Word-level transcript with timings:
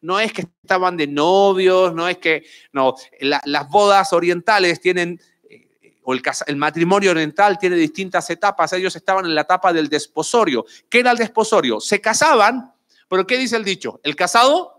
no 0.00 0.20
es 0.20 0.32
que 0.32 0.42
estaban 0.62 0.96
de 0.96 1.06
novios, 1.06 1.94
no 1.94 2.08
es 2.08 2.18
que, 2.18 2.44
no, 2.72 2.94
las 3.20 3.68
bodas 3.68 4.12
orientales 4.12 4.80
tienen, 4.80 5.20
eh, 5.50 5.98
o 6.04 6.14
el, 6.14 6.22
el, 6.46 6.56
matrimonio 6.56 7.10
oriental 7.10 7.58
tiene 7.58 7.76
distintas 7.76 8.30
etapas, 8.30 8.72
ellos 8.72 8.94
estaban 8.94 9.26
en 9.26 9.34
la 9.34 9.42
etapa 9.42 9.72
del 9.72 9.88
desposorio. 9.88 10.64
¿Qué 10.88 11.00
era 11.00 11.10
el 11.10 11.18
desposorio? 11.18 11.80
Se 11.80 12.00
casaban, 12.00 12.72
pero 13.08 13.26
¿qué 13.26 13.36
dice 13.36 13.56
el 13.56 13.64
dicho? 13.64 14.00
El 14.02 14.14
casado 14.14 14.78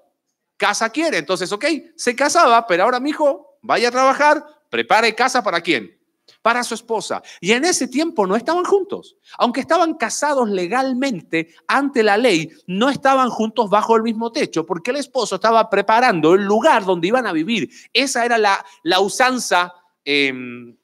casa 0.58 0.90
quiere, 0.90 1.18
entonces, 1.18 1.52
ok, 1.52 1.66
se 1.96 2.16
casaba, 2.16 2.68
pero 2.68 2.84
ahora 2.84 3.00
mi 3.00 3.12
hijo 3.12 3.58
vaya 3.62 3.88
a 3.88 3.92
trabajar, 3.92 4.46
prepare 4.70 5.16
casa 5.16 5.42
para 5.42 5.62
quién? 5.62 5.99
Para 6.42 6.64
su 6.64 6.74
esposa. 6.74 7.22
Y 7.40 7.52
en 7.52 7.66
ese 7.66 7.88
tiempo 7.88 8.26
no 8.26 8.36
estaban 8.36 8.64
juntos. 8.64 9.16
Aunque 9.38 9.62
estaban 9.62 9.96
casados 9.96 10.50
legalmente 10.50 11.54
ante 11.68 12.04
la 12.04 12.18
ley, 12.18 12.52
no 12.68 12.90
estaban 12.90 13.30
juntos 13.30 13.70
bajo 13.70 13.96
el 13.96 14.04
mismo 14.04 14.32
techo, 14.32 14.66
porque 14.66 14.92
el 14.92 14.98
esposo 14.98 15.36
estaba 15.36 15.70
preparando 15.70 16.34
el 16.34 16.44
lugar 16.44 16.86
donde 16.86 17.08
iban 17.08 17.28
a 17.28 17.34
vivir. 17.34 17.70
Esa 17.94 18.26
era 18.26 18.38
la, 18.38 18.66
la 18.84 19.00
usanza 19.00 19.74
em, 20.06 20.76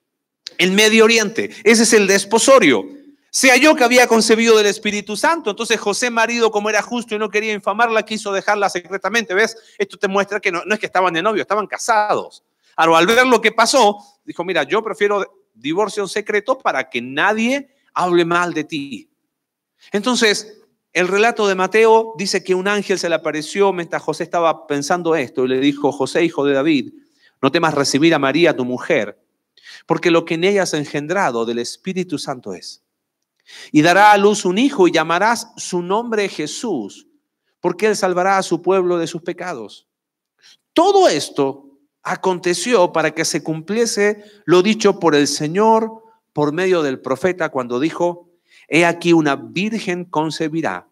en 0.57 0.75
Medio 0.75 1.05
Oriente. 1.05 1.49
Ese 1.63 1.83
es 1.83 1.93
el 1.93 2.07
desposorio. 2.07 2.85
Se 3.29 3.49
halló 3.51 3.75
que 3.75 3.83
había 3.83 4.07
concebido 4.07 4.55
del 4.55 4.67
Espíritu 4.67 5.17
Santo. 5.17 5.49
Entonces 5.49 5.77
José, 5.77 6.09
marido, 6.09 6.51
como 6.51 6.69
era 6.69 6.81
justo 6.81 7.15
y 7.15 7.19
no 7.19 7.29
quería 7.29 7.51
infamarla, 7.51 8.03
quiso 8.03 8.31
dejarla 8.31 8.69
secretamente. 8.69 9.33
¿Ves? 9.33 9.57
Esto 9.77 9.97
te 9.97 10.07
muestra 10.07 10.39
que 10.39 10.53
no, 10.53 10.63
no 10.65 10.73
es 10.73 10.79
que 10.79 10.85
estaban 10.85 11.13
de 11.13 11.21
novio, 11.21 11.41
estaban 11.41 11.67
casados. 11.67 12.43
Ahora, 12.77 12.99
al 12.99 13.07
ver 13.07 13.25
lo 13.27 13.41
que 13.41 13.51
pasó, 13.51 13.97
dijo, 14.25 14.43
mira, 14.43 14.63
yo 14.63 14.83
prefiero 14.83 15.45
divorcio 15.53 16.07
secreto 16.07 16.57
para 16.57 16.89
que 16.89 17.01
nadie 17.01 17.69
hable 17.93 18.25
mal 18.25 18.53
de 18.53 18.63
ti. 18.63 19.09
Entonces, 19.91 20.61
el 20.93 21.07
relato 21.07 21.47
de 21.47 21.55
Mateo 21.55 22.13
dice 22.17 22.43
que 22.43 22.55
un 22.55 22.67
ángel 22.67 22.97
se 22.97 23.09
le 23.09 23.15
apareció 23.15 23.73
mientras 23.73 24.01
José 24.01 24.23
estaba 24.23 24.67
pensando 24.67 25.15
esto 25.15 25.45
y 25.45 25.49
le 25.49 25.59
dijo, 25.59 25.91
José, 25.91 26.23
hijo 26.23 26.45
de 26.45 26.53
David, 26.53 26.93
no 27.41 27.51
temas 27.51 27.73
recibir 27.73 28.13
a 28.13 28.19
María, 28.19 28.55
tu 28.55 28.65
mujer, 28.65 29.21
porque 29.85 30.11
lo 30.11 30.25
que 30.25 30.35
en 30.35 30.45
ella 30.45 30.63
has 30.63 30.73
engendrado 30.73 31.45
del 31.45 31.59
Espíritu 31.59 32.17
Santo 32.17 32.53
es. 32.53 32.83
Y 33.71 33.81
dará 33.81 34.11
a 34.11 34.17
luz 34.17 34.45
un 34.45 34.57
hijo 34.57 34.87
y 34.87 34.91
llamarás 34.91 35.51
su 35.57 35.81
nombre 35.81 36.29
Jesús, 36.29 37.07
porque 37.59 37.87
él 37.87 37.95
salvará 37.95 38.37
a 38.37 38.43
su 38.43 38.61
pueblo 38.61 38.97
de 38.97 39.07
sus 39.07 39.21
pecados. 39.21 39.87
Todo 40.73 41.07
esto 41.07 41.74
aconteció 42.05 42.93
para 42.93 43.13
que 43.13 43.25
se 43.25 43.43
cumpliese 43.43 44.23
lo 44.45 44.61
dicho 44.61 44.99
por 44.99 45.15
el 45.15 45.27
Señor 45.27 46.03
por 46.31 46.53
medio 46.53 46.83
del 46.83 46.99
profeta 46.99 47.49
cuando 47.49 47.79
dijo, 47.79 48.29
he 48.67 48.85
aquí 48.85 49.11
una 49.11 49.35
virgen 49.35 50.05
concebirá 50.05 50.87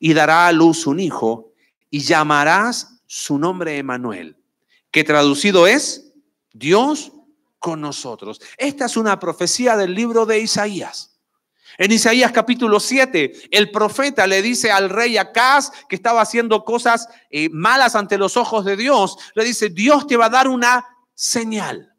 y 0.00 0.14
dará 0.14 0.48
a 0.48 0.52
luz 0.52 0.86
un 0.86 1.00
hijo 1.00 1.52
y 1.90 2.00
llamarás 2.00 3.02
su 3.06 3.38
nombre 3.38 3.76
Emanuel, 3.76 4.38
que 4.90 5.04
traducido 5.04 5.66
es 5.66 6.12
Dios 6.52 7.12
con 7.58 7.80
nosotros. 7.80 8.40
Esta 8.56 8.86
es 8.86 8.96
una 8.96 9.20
profecía 9.20 9.76
del 9.76 9.94
libro 9.94 10.24
de 10.24 10.40
Isaías. 10.40 11.13
En 11.76 11.90
Isaías 11.90 12.30
capítulo 12.30 12.78
7, 12.78 13.48
el 13.50 13.70
profeta 13.70 14.26
le 14.26 14.42
dice 14.42 14.70
al 14.70 14.90
rey 14.90 15.16
Acaz, 15.16 15.70
que 15.88 15.96
estaba 15.96 16.20
haciendo 16.20 16.64
cosas 16.64 17.08
eh, 17.30 17.48
malas 17.50 17.96
ante 17.96 18.16
los 18.16 18.36
ojos 18.36 18.64
de 18.64 18.76
Dios, 18.76 19.16
le 19.34 19.44
dice, 19.44 19.70
Dios 19.70 20.06
te 20.06 20.16
va 20.16 20.26
a 20.26 20.30
dar 20.30 20.48
una 20.48 20.84
señal. 21.14 21.92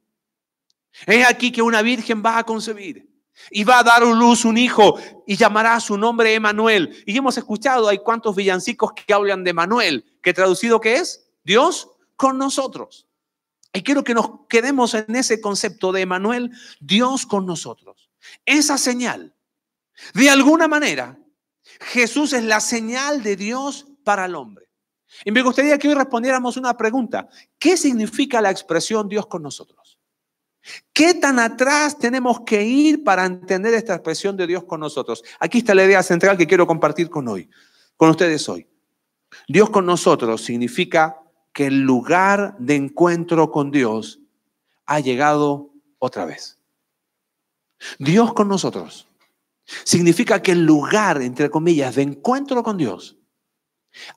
Es 1.05 1.27
aquí 1.27 1.51
que 1.51 1.61
una 1.61 1.81
virgen 1.81 2.23
va 2.25 2.37
a 2.37 2.43
concebir 2.45 3.09
y 3.51 3.65
va 3.65 3.79
a 3.79 3.83
dar 3.83 4.01
a 4.01 4.05
luz 4.05 4.45
un 4.45 4.57
hijo 4.57 4.97
y 5.27 5.35
llamará 5.35 5.77
su 5.81 5.97
nombre 5.97 6.33
Emanuel. 6.33 7.03
Y 7.05 7.17
hemos 7.17 7.37
escuchado, 7.37 7.89
hay 7.89 7.97
cuantos 7.97 8.33
villancicos 8.33 8.93
que 8.93 9.13
hablan 9.13 9.43
de 9.43 9.49
Emanuel, 9.49 10.05
que 10.21 10.33
traducido 10.33 10.79
que 10.79 10.95
es 10.95 11.27
Dios 11.43 11.89
con 12.15 12.37
nosotros. 12.37 13.07
Y 13.73 13.83
quiero 13.83 14.05
que 14.05 14.13
nos 14.13 14.47
quedemos 14.47 14.93
en 14.93 15.13
ese 15.17 15.41
concepto 15.41 15.91
de 15.91 16.01
Emanuel, 16.01 16.51
Dios 16.79 17.25
con 17.25 17.45
nosotros. 17.45 18.09
Esa 18.45 18.77
señal 18.77 19.34
de 20.13 20.29
alguna 20.29 20.67
manera, 20.67 21.17
Jesús 21.79 22.33
es 22.33 22.43
la 22.43 22.59
señal 22.59 23.23
de 23.23 23.35
Dios 23.35 23.87
para 24.03 24.25
el 24.25 24.35
hombre. 24.35 24.65
Y 25.23 25.31
me 25.31 25.41
gustaría 25.41 25.77
que 25.77 25.87
hoy 25.87 25.93
respondiéramos 25.93 26.57
una 26.57 26.75
pregunta. 26.75 27.29
¿Qué 27.57 27.77
significa 27.77 28.41
la 28.41 28.51
expresión 28.51 29.07
Dios 29.07 29.27
con 29.27 29.43
nosotros? 29.43 29.99
¿Qué 30.93 31.13
tan 31.13 31.39
atrás 31.39 31.97
tenemos 31.97 32.41
que 32.41 32.63
ir 32.63 33.03
para 33.03 33.25
entender 33.25 33.73
esta 33.73 33.93
expresión 33.93 34.35
de 34.35 34.47
Dios 34.47 34.63
con 34.63 34.79
nosotros? 34.79 35.23
Aquí 35.39 35.59
está 35.59 35.75
la 35.75 35.85
idea 35.85 36.01
central 36.01 36.37
que 36.37 36.47
quiero 36.47 36.65
compartir 36.65 37.09
con 37.09 37.27
hoy, 37.27 37.49
con 37.95 38.09
ustedes 38.09 38.49
hoy. 38.49 38.67
Dios 39.47 39.69
con 39.69 39.85
nosotros 39.85 40.43
significa 40.43 41.21
que 41.53 41.67
el 41.67 41.81
lugar 41.81 42.55
de 42.57 42.75
encuentro 42.75 43.51
con 43.51 43.71
Dios 43.71 44.19
ha 44.85 44.99
llegado 44.99 45.71
otra 45.99 46.25
vez. 46.25 46.57
Dios 47.99 48.33
con 48.33 48.47
nosotros 48.47 49.07
Significa 49.83 50.41
que 50.41 50.51
el 50.51 50.65
lugar, 50.65 51.21
entre 51.21 51.49
comillas, 51.49 51.95
de 51.95 52.03
encuentro 52.03 52.63
con 52.63 52.77
Dios 52.77 53.17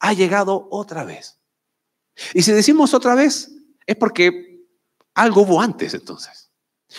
ha 0.01 0.13
llegado 0.13 0.69
otra 0.71 1.05
vez. 1.05 1.41
Y 2.35 2.43
si 2.43 2.53
decimos 2.53 2.95
otra 2.95 3.15
vez, 3.15 3.53
es 3.87 3.97
porque 3.97 4.67
algo 5.15 5.43
hubo 5.43 5.61
antes 5.61 5.95
entonces. 5.95 6.51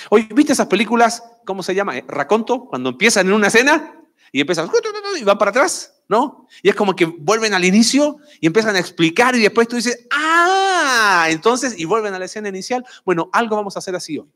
Hoy, 0.10 0.28
¿viste 0.34 0.54
esas 0.54 0.68
películas, 0.68 1.24
cómo 1.46 1.64
se 1.64 1.76
llama? 1.76 1.98
Eh, 1.98 2.06
Raconto, 2.08 2.66
cuando 2.66 2.90
empiezan 2.90 3.28
en 3.28 3.34
una 3.34 3.48
escena 3.48 3.96
y 4.32 4.42
empiezan 4.42 4.70
y 5.20 5.24
van 5.24 5.38
para 5.38 5.52
atrás, 5.52 6.04
¿no? 6.08 6.48
Y 6.62 6.70
es 6.70 6.76
como 6.76 6.96
que 6.96 7.06
vuelven 7.06 7.54
al 7.54 7.66
inicio 7.66 8.18
y 8.40 8.48
empiezan 8.48 8.76
a 8.76 8.80
explicar 8.80 9.36
y 9.36 9.42
después 9.42 9.68
tú 9.68 9.76
dices, 9.76 10.08
ah, 10.12 11.28
entonces, 11.30 11.78
y 11.78 11.86
vuelven 11.86 12.14
a 12.14 12.20
la 12.20 12.26
escena 12.26 12.50
inicial. 12.50 12.86
Bueno, 13.04 13.30
algo 13.34 13.56
vamos 13.56 13.76
a 13.76 13.80
hacer 13.80 13.96
así 13.96 14.20
hoy. 14.20 14.32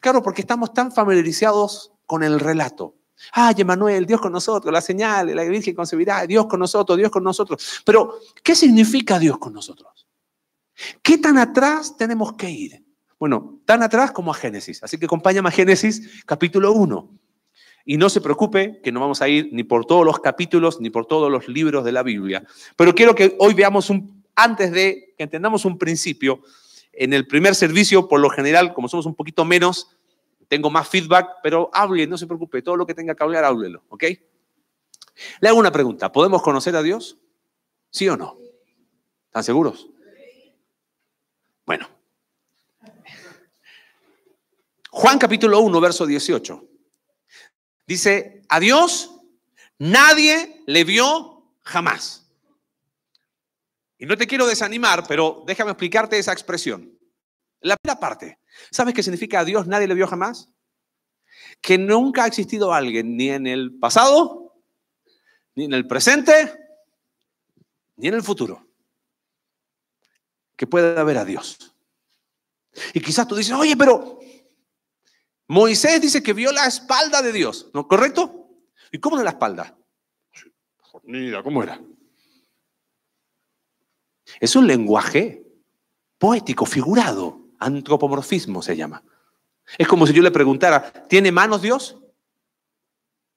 Claro, 0.00 0.22
porque 0.22 0.42
estamos 0.42 0.72
tan 0.72 0.92
familiarizados 0.92 1.92
con 2.12 2.22
el 2.22 2.38
relato. 2.40 2.96
Ay, 3.32 3.54
Emanuel, 3.56 4.04
Dios 4.04 4.20
con 4.20 4.32
nosotros, 4.32 4.70
la 4.70 4.82
señal, 4.82 5.34
la 5.34 5.44
Virgen 5.44 5.74
concebirá, 5.74 6.26
Dios 6.26 6.44
con 6.44 6.60
nosotros, 6.60 6.98
Dios 6.98 7.10
con 7.10 7.24
nosotros. 7.24 7.80
Pero, 7.86 8.18
¿qué 8.42 8.54
significa 8.54 9.18
Dios 9.18 9.38
con 9.38 9.54
nosotros? 9.54 10.06
¿Qué 11.00 11.16
tan 11.16 11.38
atrás 11.38 11.96
tenemos 11.96 12.34
que 12.34 12.50
ir? 12.50 12.84
Bueno, 13.18 13.62
tan 13.64 13.82
atrás 13.82 14.12
como 14.12 14.30
a 14.30 14.34
Génesis. 14.34 14.82
Así 14.82 14.98
que 14.98 15.06
acompáñame 15.06 15.48
a 15.48 15.52
Génesis 15.52 16.22
capítulo 16.26 16.74
1. 16.74 17.18
Y 17.86 17.96
no 17.96 18.10
se 18.10 18.20
preocupe 18.20 18.82
que 18.84 18.92
no 18.92 19.00
vamos 19.00 19.22
a 19.22 19.28
ir 19.28 19.48
ni 19.50 19.64
por 19.64 19.86
todos 19.86 20.04
los 20.04 20.20
capítulos 20.20 20.82
ni 20.82 20.90
por 20.90 21.06
todos 21.06 21.32
los 21.32 21.48
libros 21.48 21.82
de 21.82 21.92
la 21.92 22.02
Biblia. 22.02 22.44
Pero 22.76 22.94
quiero 22.94 23.14
que 23.14 23.36
hoy 23.38 23.54
veamos 23.54 23.88
un, 23.88 24.22
antes 24.36 24.70
de 24.70 25.14
que 25.16 25.22
entendamos 25.22 25.64
un 25.64 25.78
principio, 25.78 26.42
en 26.92 27.14
el 27.14 27.26
primer 27.26 27.54
servicio, 27.54 28.06
por 28.06 28.20
lo 28.20 28.28
general, 28.28 28.74
como 28.74 28.86
somos 28.86 29.06
un 29.06 29.14
poquito 29.14 29.46
menos, 29.46 29.96
tengo 30.52 30.68
más 30.68 30.86
feedback, 30.86 31.36
pero 31.42 31.70
hable, 31.72 32.06
no 32.06 32.18
se 32.18 32.26
preocupe, 32.26 32.60
todo 32.60 32.76
lo 32.76 32.84
que 32.86 32.92
tenga 32.92 33.14
que 33.14 33.24
hablar, 33.24 33.42
háblelo, 33.42 33.86
¿ok? 33.88 34.04
Le 35.40 35.48
hago 35.48 35.58
una 35.58 35.72
pregunta, 35.72 36.12
¿podemos 36.12 36.42
conocer 36.42 36.76
a 36.76 36.82
Dios? 36.82 37.16
¿Sí 37.88 38.06
o 38.06 38.18
no? 38.18 38.36
¿Están 39.28 39.44
seguros? 39.44 39.88
Bueno. 41.64 41.88
Juan 44.90 45.18
capítulo 45.18 45.58
1, 45.60 45.80
verso 45.80 46.04
18. 46.04 46.68
Dice, 47.86 48.42
a 48.50 48.60
Dios 48.60 49.10
nadie 49.78 50.62
le 50.66 50.84
vio 50.84 51.46
jamás. 51.62 52.30
Y 53.96 54.04
no 54.04 54.18
te 54.18 54.26
quiero 54.26 54.46
desanimar, 54.46 55.06
pero 55.08 55.44
déjame 55.46 55.70
explicarte 55.70 56.18
esa 56.18 56.34
expresión. 56.34 56.92
La 57.62 57.76
primera 57.76 57.98
parte. 57.98 58.38
¿Sabes 58.70 58.94
qué 58.94 59.02
significa 59.02 59.40
a 59.40 59.44
Dios 59.44 59.66
nadie 59.66 59.88
le 59.88 59.94
vio 59.94 60.06
jamás? 60.06 60.50
Que 61.60 61.78
nunca 61.78 62.24
ha 62.24 62.26
existido 62.26 62.72
alguien, 62.72 63.16
ni 63.16 63.30
en 63.30 63.46
el 63.46 63.78
pasado, 63.78 64.54
ni 65.54 65.64
en 65.64 65.72
el 65.72 65.86
presente, 65.86 66.58
ni 67.96 68.08
en 68.08 68.14
el 68.14 68.22
futuro, 68.22 68.66
que 70.56 70.66
pueda 70.66 71.02
ver 71.04 71.18
a 71.18 71.24
Dios. 71.24 71.74
Y 72.94 73.00
quizás 73.00 73.28
tú 73.28 73.36
dices, 73.36 73.54
oye, 73.54 73.76
pero 73.76 74.18
Moisés 75.48 76.00
dice 76.00 76.22
que 76.22 76.32
vio 76.32 76.52
la 76.52 76.66
espalda 76.66 77.22
de 77.22 77.32
Dios, 77.32 77.70
¿no? 77.74 77.86
¿Correcto? 77.86 78.48
¿Y 78.90 78.98
cómo 78.98 79.16
era 79.16 79.24
la 79.24 79.30
espalda? 79.30 79.76
Mira, 81.04 81.42
¿cómo 81.42 81.62
era? 81.62 81.80
Es 84.40 84.56
un 84.56 84.66
lenguaje 84.66 85.44
poético, 86.18 86.64
figurado. 86.64 87.41
Antropomorfismo 87.64 88.62
se 88.62 88.76
llama. 88.76 89.02
Es 89.78 89.88
como 89.88 90.06
si 90.06 90.12
yo 90.12 90.22
le 90.22 90.30
preguntara, 90.30 90.92
¿tiene 91.08 91.32
manos 91.32 91.62
Dios? 91.62 91.98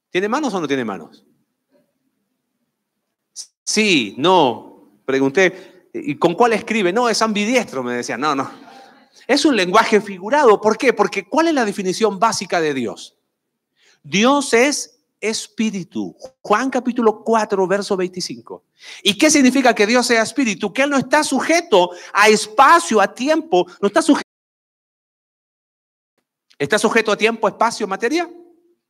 ¿Tiene 0.09 0.27
manos 0.27 0.53
o 0.53 0.61
no 0.61 0.67
tiene 0.67 0.85
manos? 0.85 1.25
Sí, 3.63 4.15
no. 4.17 4.99
Pregunté, 5.05 5.89
¿y 5.93 6.15
con 6.15 6.33
cuál 6.33 6.53
escribe? 6.53 6.93
No, 6.93 7.09
es 7.09 7.21
ambidiestro, 7.21 7.83
me 7.83 7.93
decían. 7.93 8.21
No, 8.21 8.35
no. 8.35 8.49
Es 9.27 9.45
un 9.45 9.55
lenguaje 9.55 10.01
figurado. 10.01 10.61
¿Por 10.61 10.77
qué? 10.77 10.93
Porque 10.93 11.27
¿cuál 11.27 11.47
es 11.47 11.53
la 11.53 11.65
definición 11.65 12.19
básica 12.19 12.61
de 12.61 12.73
Dios? 12.73 13.17
Dios 14.03 14.53
es 14.53 14.94
espíritu. 15.29 16.15
Juan 16.41 16.69
capítulo 16.69 17.23
4, 17.23 17.67
verso 17.67 17.97
25. 17.97 18.63
¿Y 19.03 19.17
qué 19.17 19.29
significa 19.29 19.73
que 19.73 19.87
Dios 19.87 20.05
sea 20.05 20.23
espíritu? 20.23 20.71
Que 20.71 20.83
Él 20.83 20.89
no 20.89 20.97
está 20.97 21.23
sujeto 21.23 21.91
a 22.13 22.29
espacio, 22.29 23.01
a 23.01 23.13
tiempo, 23.13 23.65
no 23.81 23.87
está 23.87 24.01
sujeto. 24.01 24.29
¿Está 26.57 26.79
sujeto 26.79 27.11
a 27.11 27.17
tiempo, 27.17 27.47
espacio, 27.47 27.87
materia? 27.87 28.29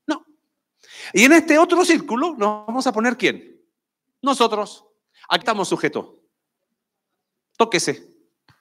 No. 0.06 0.26
Y 1.14 1.24
en 1.24 1.34
este 1.34 1.58
otro 1.58 1.84
círculo 1.84 2.36
nos 2.38 2.68
vamos 2.68 2.86
a 2.86 2.92
poner 2.92 3.18
quién? 3.18 3.62
Nosotros. 4.22 4.86
Aquí 5.30 5.40
estamos 5.40 5.68
sujetos. 5.68 6.08
Tóquese. 7.58 8.14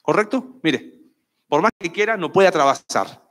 ¿Correcto? 0.03 0.59
Mire, 0.63 1.01
por 1.49 1.63
más 1.63 1.71
que 1.79 1.93
quiera, 1.93 2.17
no 2.17 2.33
puede 2.33 2.49
atravesar. 2.49 3.24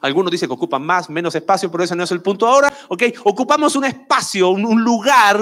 Algunos 0.00 0.30
dicen 0.30 0.48
que 0.48 0.54
ocupan 0.54 0.82
más, 0.82 1.10
menos 1.10 1.34
espacio, 1.34 1.70
pero 1.70 1.84
ese 1.84 1.96
no 1.96 2.04
es 2.04 2.10
el 2.10 2.22
punto 2.22 2.46
ahora. 2.46 2.72
¿ok? 2.88 3.02
Ocupamos 3.24 3.76
un 3.76 3.84
espacio, 3.84 4.50
un, 4.50 4.82
lugar, 4.82 5.40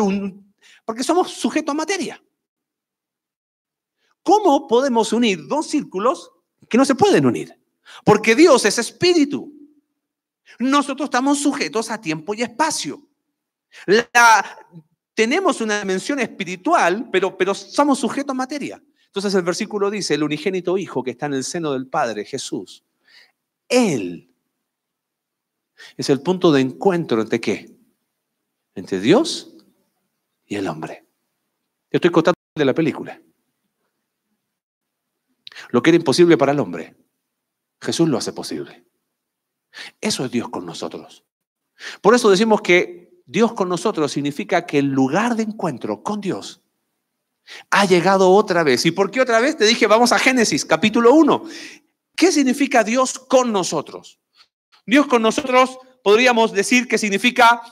porque 0.85 1.03
somos 1.03 1.31
sujetos 1.31 1.73
a 1.73 1.77
materia. 1.77 2.23
¿Cómo 4.23 4.67
podemos 4.67 5.13
unir 5.13 5.47
dos 5.47 5.67
círculos 5.69 6.31
que 6.69 6.77
no 6.77 6.85
se 6.85 6.95
pueden 6.95 7.27
unir? 7.27 7.59
Porque 8.05 8.35
Dios 8.35 8.65
es 8.65 8.79
espíritu. 8.79 9.53
Nosotros 10.59 11.07
estamos 11.07 11.39
sujetos 11.39 11.91
a 11.91 12.01
tiempo 12.01 12.35
y 12.35 12.43
espacio. 12.43 13.01
tenemos 15.15 15.61
una 15.61 15.81
dimensión 15.81 16.19
espiritual, 16.21 17.09
pero, 17.11 17.37
pero 17.37 17.55
somos 17.55 17.99
sujetos 17.99 18.33
a 18.33 18.35
materia. 18.35 18.83
Entonces 19.07 19.35
el 19.35 19.43
versículo 19.43 19.91
dice, 19.91 20.15
el 20.15 20.23
unigénito 20.23 20.77
Hijo 20.77 21.03
que 21.03 21.13
está 21.13 21.27
en 21.27 21.35
el 21.35 21.45
seno 21.45 21.73
del 21.73 21.87
Padre, 21.87 22.25
Jesús, 22.25 22.85
Él 23.69 24.35
es 25.97 26.11
el 26.11 26.21
punto 26.21 26.53
de 26.53 26.61
encuentro 26.61 27.21
entre 27.21 27.41
qué? 27.41 27.77
Entre 28.75 29.01
Dios 29.01 29.55
y 30.47 30.57
el 30.57 30.67
hombre. 30.69 31.07
Yo 31.91 31.97
estoy 31.97 32.11
contando 32.11 32.39
de 32.55 32.65
la 32.65 32.75
película. 32.75 33.21
Lo 35.71 35.83
que 35.83 35.91
era 35.91 35.97
imposible 35.97 36.37
para 36.37 36.53
el 36.53 36.61
hombre, 36.61 36.97
Jesús 37.81 38.09
lo 38.09 38.19
hace 38.19 38.33
posible. 38.33 38.85
Eso 40.01 40.25
es 40.25 40.31
Dios 40.31 40.49
con 40.49 40.65
nosotros. 40.65 41.25
Por 42.01 42.15
eso 42.15 42.31
decimos 42.31 42.63
que 42.63 43.23
Dios 43.27 43.53
con 43.53 43.69
nosotros 43.69 44.13
significa 44.13 44.67
que 44.67 44.79
el 44.79 44.87
lugar 44.87 45.37
de 45.37 45.45
encuentro 45.45 46.03
con 46.03 46.21
Dios 46.21 46.63
ha 47.71 47.85
llegado 47.85 48.31
otra 48.31 48.63
vez. 48.63 48.85
¿Y 48.87 48.91
por 48.91 49.11
qué 49.11 49.21
otra 49.21 49.41
vez? 49.41 49.57
Te 49.57 49.67
dije, 49.67 49.87
vamos 49.87 50.13
a 50.13 50.19
Génesis, 50.19 50.65
capítulo 50.65 51.15
1. 51.15 51.45
¿Qué 52.19 52.33
significa 52.33 52.83
Dios 52.83 53.17
con 53.17 53.53
nosotros? 53.53 54.19
Dios 54.85 55.07
con 55.07 55.23
nosotros 55.23 55.79
podríamos 56.03 56.53
decir 56.53 56.89
que 56.89 56.99
significa 56.99 57.63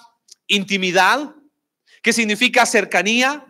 intimidad, 0.46 1.34
que 2.00 2.12
significa 2.12 2.64
cercanía, 2.64 3.44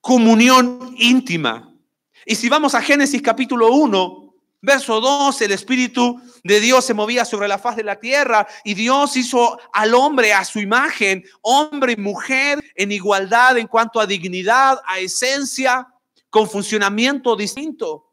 comunión 0.00 0.94
íntima. 0.96 1.76
Y 2.24 2.34
si 2.36 2.48
vamos 2.48 2.74
a 2.74 2.80
Génesis 2.80 3.20
capítulo 3.20 3.70
1, 3.70 4.34
Verso 4.62 4.98
2, 5.02 5.42
el 5.42 5.52
Espíritu 5.52 6.18
de 6.42 6.60
Dios 6.60 6.86
se 6.86 6.94
movía 6.94 7.26
sobre 7.26 7.48
la 7.48 7.58
faz 7.58 7.76
de 7.76 7.82
la 7.82 8.00
tierra 8.00 8.46
y 8.64 8.72
Dios 8.72 9.14
hizo 9.18 9.58
al 9.74 9.92
hombre 9.92 10.32
a 10.32 10.46
su 10.46 10.58
imagen, 10.58 11.22
hombre 11.42 11.92
y 11.92 12.00
mujer 12.00 12.64
en 12.76 12.92
igualdad 12.92 13.58
en 13.58 13.66
cuanto 13.66 14.00
a 14.00 14.06
dignidad, 14.06 14.80
a 14.86 15.00
esencia, 15.00 15.86
con 16.30 16.48
funcionamiento 16.48 17.36
distinto. 17.36 18.11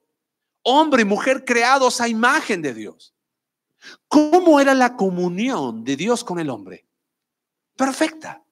Hombre 0.72 1.02
y 1.02 1.06
mujer 1.06 1.46
creados 1.46 2.00
a 2.00 2.08
imagen 2.08 2.62
de 2.62 2.76
Dios. 2.76 3.16
¿Cómo 4.08 4.60
era 4.60 4.76
la 4.76 4.96
comunión 4.96 5.84
de 5.84 5.96
Dios 5.96 6.24
con 6.24 6.38
el 6.38 6.48
hombre? 6.52 6.86
Perfecta. 7.76 8.44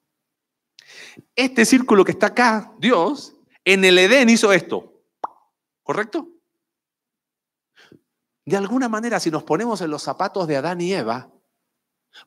Este 1.36 1.64
círculo 1.64 2.04
que 2.04 2.10
está 2.10 2.26
acá, 2.26 2.72
Dios, 2.80 3.36
en 3.64 3.84
el 3.84 3.96
Edén 4.00 4.30
hizo 4.30 4.52
esto. 4.52 5.00
¿Correcto? 5.84 6.28
De 8.44 8.56
alguna 8.56 8.88
manera, 8.88 9.20
si 9.20 9.30
nos 9.30 9.44
ponemos 9.44 9.80
en 9.80 9.92
los 9.92 10.02
zapatos 10.02 10.48
de 10.48 10.56
Adán 10.56 10.80
y 10.80 10.92
Eva, 10.92 11.30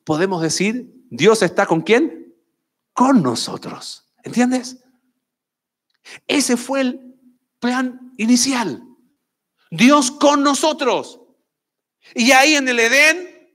podemos 0.06 0.42
decir, 0.42 0.90
Dios 1.10 1.42
está 1.42 1.66
con 1.66 1.82
quién? 1.82 2.34
Con 2.94 3.22
nosotros. 3.22 4.10
¿Entiendes? 4.24 4.86
Ese 6.28 6.56
fue 6.56 6.80
el 6.80 7.16
plan 7.60 8.14
inicial. 8.16 8.88
Dios 9.72 10.12
con 10.12 10.44
nosotros. 10.44 11.20
Y 12.14 12.32
ahí 12.32 12.56
en 12.56 12.68
el 12.70 12.80
Edén, 12.80 13.52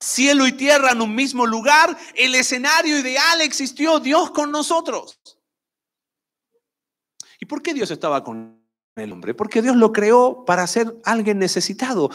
cielo 0.00 0.46
y 0.46 0.52
tierra 0.52 0.90
en 0.90 1.02
un 1.02 1.14
mismo 1.14 1.46
lugar, 1.46 1.96
el 2.16 2.34
escenario 2.34 2.98
ideal 2.98 3.40
existió, 3.40 4.00
Dios 4.00 4.32
con 4.32 4.50
nosotros. 4.50 5.20
¿Y 7.38 7.46
por 7.46 7.62
qué 7.62 7.72
Dios 7.72 7.92
estaba 7.92 8.24
con 8.24 8.58
el 9.02 9.12
hombre, 9.12 9.34
porque 9.34 9.62
Dios 9.62 9.76
lo 9.76 9.92
creó 9.92 10.44
para 10.44 10.66
ser 10.66 10.96
alguien 11.04 11.38
necesitado. 11.38 12.10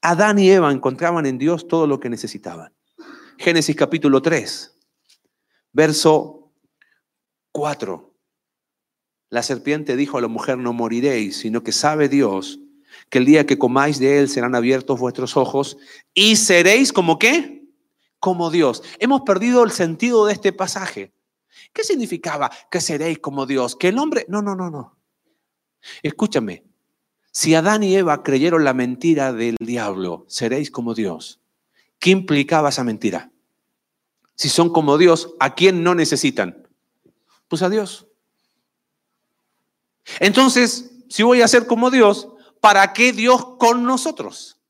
Adán 0.00 0.38
y 0.38 0.50
Eva 0.50 0.72
encontraban 0.72 1.26
en 1.26 1.38
Dios 1.38 1.66
todo 1.68 1.86
lo 1.86 1.98
que 2.00 2.08
necesitaban. 2.08 2.72
Génesis 3.38 3.76
capítulo 3.76 4.22
3, 4.22 4.78
verso 5.72 6.52
4. 7.52 8.15
La 9.36 9.42
serpiente 9.42 9.96
dijo 9.96 10.16
a 10.16 10.22
la 10.22 10.28
mujer, 10.28 10.56
no 10.56 10.72
moriréis, 10.72 11.36
sino 11.36 11.62
que 11.62 11.70
sabe 11.70 12.08
Dios 12.08 12.58
que 13.10 13.18
el 13.18 13.26
día 13.26 13.44
que 13.44 13.58
comáis 13.58 13.98
de 13.98 14.18
él 14.18 14.30
serán 14.30 14.54
abiertos 14.54 14.98
vuestros 14.98 15.36
ojos 15.36 15.76
y 16.14 16.36
seréis 16.36 16.90
como 16.90 17.18
qué? 17.18 17.68
Como 18.18 18.50
Dios. 18.50 18.82
Hemos 18.98 19.20
perdido 19.26 19.62
el 19.62 19.72
sentido 19.72 20.24
de 20.24 20.32
este 20.32 20.54
pasaje. 20.54 21.12
¿Qué 21.74 21.84
significaba 21.84 22.50
que 22.70 22.80
seréis 22.80 23.18
como 23.18 23.44
Dios? 23.44 23.76
Que 23.76 23.88
el 23.88 23.98
hombre... 23.98 24.24
No, 24.26 24.40
no, 24.40 24.56
no, 24.56 24.70
no. 24.70 24.96
Escúchame, 26.02 26.64
si 27.30 27.54
Adán 27.54 27.82
y 27.82 27.94
Eva 27.94 28.22
creyeron 28.22 28.64
la 28.64 28.72
mentira 28.72 29.34
del 29.34 29.56
diablo, 29.60 30.24
seréis 30.28 30.70
como 30.70 30.94
Dios. 30.94 31.40
¿Qué 31.98 32.08
implicaba 32.08 32.70
esa 32.70 32.84
mentira? 32.84 33.30
Si 34.34 34.48
son 34.48 34.72
como 34.72 34.96
Dios, 34.96 35.34
¿a 35.40 35.54
quién 35.54 35.82
no 35.82 35.94
necesitan? 35.94 36.66
Pues 37.48 37.60
a 37.60 37.68
Dios. 37.68 38.06
Entonces, 40.20 40.90
si 41.08 41.22
voy 41.22 41.42
a 41.42 41.48
ser 41.48 41.66
como 41.66 41.90
Dios, 41.90 42.28
¿para 42.60 42.92
qué 42.92 43.12
Dios 43.12 43.56
con 43.58 43.84
nosotros? 43.84 44.60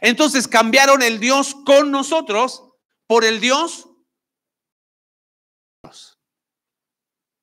Entonces 0.00 0.48
cambiaron 0.48 1.02
el 1.02 1.20
Dios 1.20 1.54
con 1.66 1.90
nosotros 1.90 2.64
por 3.06 3.24
el 3.24 3.40
Dios 3.40 3.88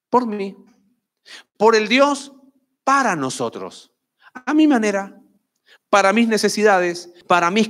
por 0.09 0.27
mí, 0.27 0.55
por 1.57 1.75
el 1.75 1.87
Dios 1.87 2.33
para 2.83 3.15
nosotros, 3.15 3.93
a 4.33 4.53
mi 4.53 4.67
manera, 4.67 5.17
para 5.89 6.11
mis 6.11 6.27
necesidades, 6.27 7.13
para 7.27 7.49
mis, 7.49 7.69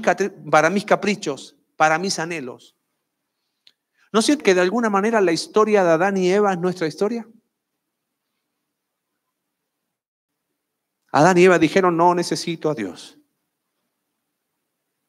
para 0.49 0.69
mis 0.69 0.83
caprichos, 0.83 1.55
para 1.77 1.99
mis 1.99 2.17
anhelos. 2.17 2.75
¿No 4.11 4.21
sé 4.21 4.37
que 4.37 4.55
de 4.55 4.61
alguna 4.61 4.89
manera 4.89 5.21
la 5.21 5.31
historia 5.31 5.83
de 5.83 5.91
Adán 5.91 6.17
y 6.17 6.31
Eva 6.31 6.53
es 6.53 6.59
nuestra 6.59 6.87
historia? 6.87 7.27
Adán 11.11 11.37
y 11.37 11.43
Eva 11.43 11.59
dijeron, 11.59 11.97
no 11.97 12.15
necesito 12.15 12.69
a 12.69 12.75
Dios. 12.75 13.17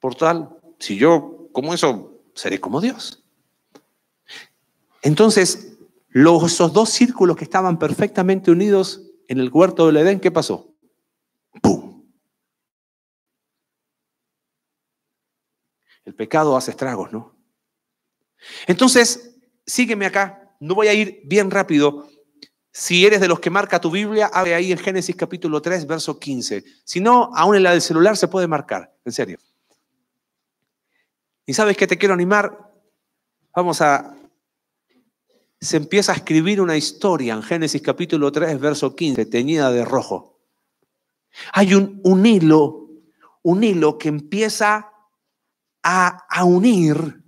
Por 0.00 0.14
tal, 0.16 0.58
si 0.78 0.96
yo 0.96 1.48
como 1.52 1.74
eso, 1.74 2.22
seré 2.34 2.60
como 2.60 2.80
Dios. 2.80 3.22
Entonces, 5.02 5.78
los, 6.08 6.44
esos 6.44 6.72
dos 6.72 6.90
círculos 6.90 7.36
que 7.36 7.44
estaban 7.44 7.78
perfectamente 7.78 8.50
unidos 8.50 9.02
en 9.28 9.38
el 9.38 9.50
huerto 9.50 9.86
del 9.86 9.98
Edén, 9.98 10.20
¿qué 10.20 10.30
pasó? 10.30 10.74
¡Pum! 11.60 12.04
El 16.04 16.14
pecado 16.14 16.56
hace 16.56 16.72
estragos, 16.72 17.12
¿no? 17.12 17.36
Entonces, 18.66 19.36
sígueme 19.64 20.06
acá, 20.06 20.56
no 20.60 20.74
voy 20.74 20.88
a 20.88 20.94
ir 20.94 21.22
bien 21.24 21.50
rápido. 21.50 22.08
Si 22.72 23.04
eres 23.06 23.20
de 23.20 23.28
los 23.28 23.38
que 23.38 23.50
marca 23.50 23.80
tu 23.80 23.90
Biblia, 23.90 24.30
abre 24.32 24.54
ahí 24.54 24.72
en 24.72 24.78
Génesis 24.78 25.14
capítulo 25.14 25.60
3, 25.60 25.86
verso 25.86 26.18
15. 26.18 26.64
Si 26.84 27.00
no, 27.00 27.30
aún 27.34 27.56
en 27.56 27.62
la 27.62 27.72
del 27.72 27.82
celular 27.82 28.16
se 28.16 28.28
puede 28.28 28.48
marcar, 28.48 28.94
en 29.04 29.12
serio. 29.12 29.38
¿Y 31.44 31.52
sabes 31.52 31.76
qué 31.76 31.86
te 31.86 31.98
quiero 31.98 32.14
animar? 32.14 32.72
Vamos 33.54 33.80
a 33.82 34.16
se 35.62 35.76
empieza 35.76 36.10
a 36.10 36.16
escribir 36.16 36.60
una 36.60 36.76
historia 36.76 37.34
en 37.34 37.42
Génesis 37.42 37.80
capítulo 37.80 38.32
3, 38.32 38.58
verso 38.58 38.96
15, 38.96 39.26
teñida 39.26 39.70
de 39.70 39.84
rojo. 39.84 40.40
Hay 41.52 41.74
un, 41.74 42.00
un 42.02 42.26
hilo, 42.26 42.88
un 43.42 43.62
hilo 43.62 43.96
que 43.96 44.08
empieza 44.08 44.90
a, 45.84 46.26
a 46.28 46.44
unir 46.44 47.22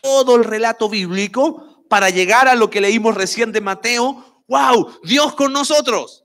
todo 0.00 0.36
el 0.36 0.44
relato 0.44 0.88
bíblico 0.88 1.84
para 1.90 2.08
llegar 2.08 2.48
a 2.48 2.54
lo 2.54 2.70
que 2.70 2.80
leímos 2.80 3.14
recién 3.14 3.52
de 3.52 3.60
Mateo. 3.60 4.24
¡Wow! 4.50 4.98
Dios 5.04 5.36
con 5.36 5.52
nosotros. 5.52 6.24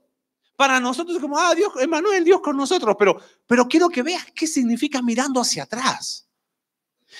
Para 0.56 0.80
nosotros 0.80 1.16
es 1.16 1.22
como, 1.22 1.38
ah, 1.38 1.54
Dios, 1.54 1.72
Emanuel, 1.78 2.24
Dios 2.24 2.40
con 2.40 2.56
nosotros. 2.56 2.96
Pero, 2.98 3.20
pero 3.46 3.68
quiero 3.68 3.88
que 3.88 4.02
veas 4.02 4.26
qué 4.34 4.48
significa 4.48 5.00
mirando 5.00 5.40
hacia 5.40 5.62
atrás. 5.62 6.28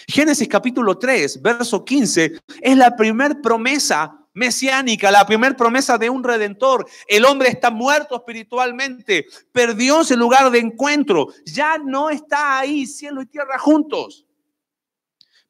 Génesis 0.08 0.48
capítulo 0.48 0.98
3, 0.98 1.40
verso 1.40 1.84
15, 1.84 2.40
es 2.60 2.76
la 2.76 2.96
primer 2.96 3.40
promesa 3.40 4.18
mesiánica, 4.34 5.12
la 5.12 5.24
primera 5.24 5.56
promesa 5.56 5.96
de 5.96 6.10
un 6.10 6.24
redentor. 6.24 6.86
El 7.06 7.24
hombre 7.24 7.50
está 7.50 7.70
muerto 7.70 8.16
espiritualmente, 8.16 9.26
perdió 9.52 10.00
ese 10.00 10.16
lugar 10.16 10.50
de 10.50 10.58
encuentro, 10.58 11.28
ya 11.44 11.78
no 11.78 12.10
está 12.10 12.58
ahí, 12.58 12.84
cielo 12.84 13.22
y 13.22 13.26
tierra 13.26 13.58
juntos. 13.58 14.26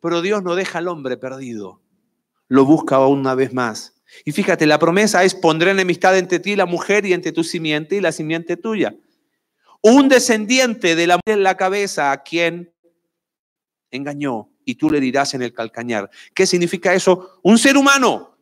Pero 0.00 0.20
Dios 0.20 0.42
no 0.42 0.54
deja 0.54 0.78
al 0.78 0.88
hombre 0.88 1.16
perdido, 1.16 1.80
lo 2.46 2.66
busca 2.66 2.98
una 3.06 3.34
vez 3.34 3.54
más. 3.54 3.95
Y 4.24 4.32
fíjate, 4.32 4.66
la 4.66 4.78
promesa 4.78 5.24
es 5.24 5.34
pondré 5.34 5.70
enemistad 5.70 6.16
entre 6.16 6.38
ti, 6.38 6.56
la 6.56 6.66
mujer, 6.66 7.04
y 7.06 7.12
entre 7.12 7.32
tu 7.32 7.44
simiente 7.44 7.96
y 7.96 8.00
la 8.00 8.12
simiente 8.12 8.56
tuya. 8.56 8.94
Un 9.82 10.08
descendiente 10.08 10.96
de 10.96 11.06
la 11.06 11.16
mujer 11.16 11.38
en 11.38 11.42
la 11.42 11.56
cabeza 11.56 12.12
a 12.12 12.22
quien 12.22 12.72
engañó 13.90 14.50
y 14.64 14.74
tú 14.76 14.90
le 14.90 15.00
dirás 15.00 15.34
en 15.34 15.42
el 15.42 15.52
calcañar. 15.52 16.10
¿Qué 16.34 16.46
significa 16.46 16.94
eso? 16.94 17.40
Un 17.42 17.58
ser 17.58 17.76
humano 17.76 18.36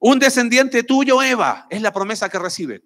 un 0.00 0.18
descendiente 0.18 0.82
tuyo, 0.84 1.22
Eva, 1.22 1.66
es 1.70 1.82
la 1.82 1.92
promesa 1.92 2.28
que 2.28 2.38
recibe. 2.38 2.82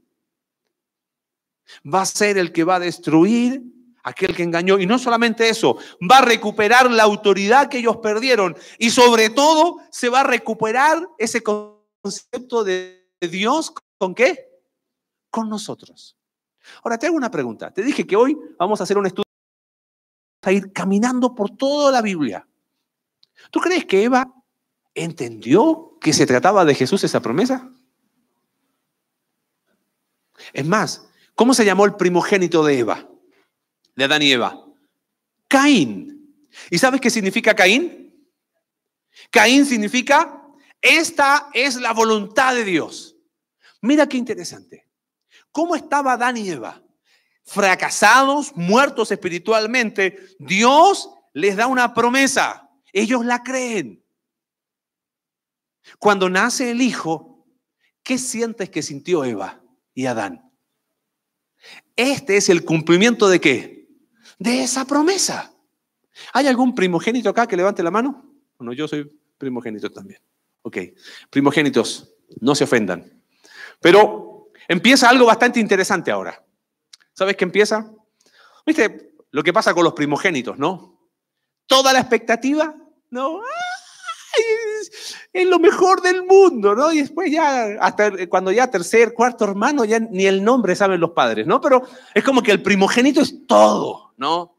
Va 1.86 2.02
a 2.02 2.06
ser 2.06 2.38
el 2.38 2.52
que 2.52 2.64
va 2.64 2.76
a 2.76 2.80
destruir 2.80 3.62
aquel 4.02 4.34
que 4.34 4.42
engañó. 4.42 4.78
Y 4.78 4.86
no 4.86 4.98
solamente 4.98 5.48
eso, 5.48 5.76
va 6.10 6.18
a 6.18 6.24
recuperar 6.24 6.90
la 6.90 7.02
autoridad 7.02 7.68
que 7.68 7.78
ellos 7.78 7.98
perdieron. 7.98 8.56
Y 8.78 8.90
sobre 8.90 9.30
todo, 9.30 9.76
se 9.90 10.08
va 10.08 10.20
a 10.20 10.24
recuperar 10.24 11.06
ese 11.18 11.42
concepto 12.02 12.64
de 12.64 13.08
Dios. 13.20 13.72
¿Con 13.98 14.14
qué? 14.14 14.50
Con 15.30 15.48
nosotros. 15.48 16.16
Ahora, 16.82 16.98
te 16.98 17.06
hago 17.06 17.16
una 17.16 17.30
pregunta. 17.30 17.72
Te 17.72 17.82
dije 17.82 18.06
que 18.06 18.16
hoy 18.16 18.36
vamos 18.58 18.80
a 18.80 18.84
hacer 18.84 18.98
un 18.98 19.06
estudio. 19.06 19.24
Vamos 20.42 20.48
a 20.48 20.52
ir 20.52 20.72
caminando 20.72 21.34
por 21.34 21.56
toda 21.56 21.90
la 21.92 22.02
Biblia. 22.02 22.46
¿Tú 23.50 23.60
crees 23.60 23.86
que 23.86 24.04
Eva 24.04 24.32
entendió 24.94 25.96
que 26.00 26.12
se 26.12 26.26
trataba 26.26 26.64
de 26.64 26.74
Jesús 26.74 27.02
esa 27.04 27.20
promesa? 27.20 27.70
Es 30.52 30.66
más, 30.66 31.08
¿cómo 31.34 31.54
se 31.54 31.64
llamó 31.64 31.84
el 31.84 31.94
primogénito 31.94 32.64
de 32.64 32.78
Eva? 32.78 33.08
De 33.94 34.04
Adán 34.04 34.22
y 34.22 34.32
Eva. 34.32 34.66
Caín. 35.48 36.46
¿Y 36.70 36.78
sabes 36.78 37.00
qué 37.00 37.10
significa 37.10 37.54
Caín? 37.54 38.28
Caín 39.30 39.64
significa, 39.64 40.41
esta 40.82 41.48
es 41.54 41.76
la 41.76 41.92
voluntad 41.92 42.54
de 42.54 42.64
Dios. 42.64 43.16
Mira 43.80 44.08
qué 44.08 44.16
interesante. 44.16 44.88
¿Cómo 45.52 45.76
estaba 45.76 46.14
Adán 46.14 46.36
y 46.36 46.48
Eva? 46.48 46.82
Fracasados, 47.44 48.52
muertos 48.56 49.12
espiritualmente. 49.12 50.18
Dios 50.38 51.08
les 51.32 51.56
da 51.56 51.68
una 51.68 51.94
promesa. 51.94 52.68
Ellos 52.92 53.24
la 53.24 53.42
creen. 53.42 54.04
Cuando 55.98 56.28
nace 56.28 56.70
el 56.70 56.82
hijo, 56.82 57.46
¿qué 58.02 58.18
sientes 58.18 58.70
que 58.70 58.82
sintió 58.82 59.24
Eva 59.24 59.62
y 59.94 60.06
Adán? 60.06 60.50
Este 61.94 62.36
es 62.36 62.48
el 62.48 62.64
cumplimiento 62.64 63.28
de 63.28 63.40
qué? 63.40 63.88
De 64.38 64.62
esa 64.62 64.84
promesa. 64.84 65.52
¿Hay 66.32 66.46
algún 66.46 66.74
primogénito 66.74 67.28
acá 67.28 67.46
que 67.46 67.56
levante 67.56 67.82
la 67.82 67.90
mano? 67.90 68.24
Bueno, 68.58 68.72
yo 68.72 68.88
soy 68.88 69.10
primogénito 69.38 69.90
también. 69.90 70.20
Ok, 70.62 70.78
primogénitos, 71.30 72.14
no 72.40 72.54
se 72.54 72.64
ofendan. 72.64 73.22
Pero 73.80 74.50
empieza 74.68 75.08
algo 75.08 75.26
bastante 75.26 75.60
interesante 75.60 76.10
ahora. 76.10 76.44
¿Sabes 77.12 77.36
qué 77.36 77.44
empieza? 77.44 77.92
¿Viste 78.64 79.14
lo 79.30 79.42
que 79.42 79.52
pasa 79.52 79.74
con 79.74 79.84
los 79.84 79.92
primogénitos, 79.92 80.58
no? 80.58 81.10
Toda 81.66 81.92
la 81.92 82.00
expectativa, 82.00 82.74
¿no? 83.10 83.42
es 85.32 85.46
lo 85.46 85.58
mejor 85.58 86.00
del 86.02 86.24
mundo, 86.24 86.74
¿no? 86.74 86.92
Y 86.92 86.98
después 86.98 87.30
ya, 87.30 87.76
hasta 87.80 88.26
cuando 88.28 88.52
ya 88.52 88.70
tercer, 88.70 89.14
cuarto 89.14 89.44
hermano, 89.44 89.84
ya 89.84 89.98
ni 89.98 90.26
el 90.26 90.44
nombre 90.44 90.76
saben 90.76 91.00
los 91.00 91.10
padres, 91.10 91.46
¿no? 91.46 91.60
Pero 91.60 91.82
es 92.14 92.22
como 92.24 92.42
que 92.42 92.52
el 92.52 92.62
primogénito 92.62 93.20
es 93.20 93.46
todo, 93.46 94.12
¿no? 94.16 94.56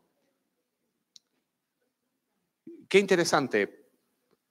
Qué 2.88 3.00
interesante. 3.00 3.83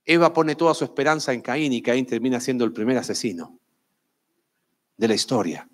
Eva 0.05 0.33
pone 0.33 0.57
toda 0.57 0.75
su 0.75 0.85
esperanza 0.85 1.33
en 1.33 1.43
Caín 1.43 1.73
y 1.73 1.83
Caín 1.83 2.07
termina 2.07 2.41
siendo 2.41 2.65
el 2.65 2.73
primer 2.73 2.99
asesino 2.99 3.59
de 4.97 5.09
la 5.09 5.15
historia. 5.15 5.69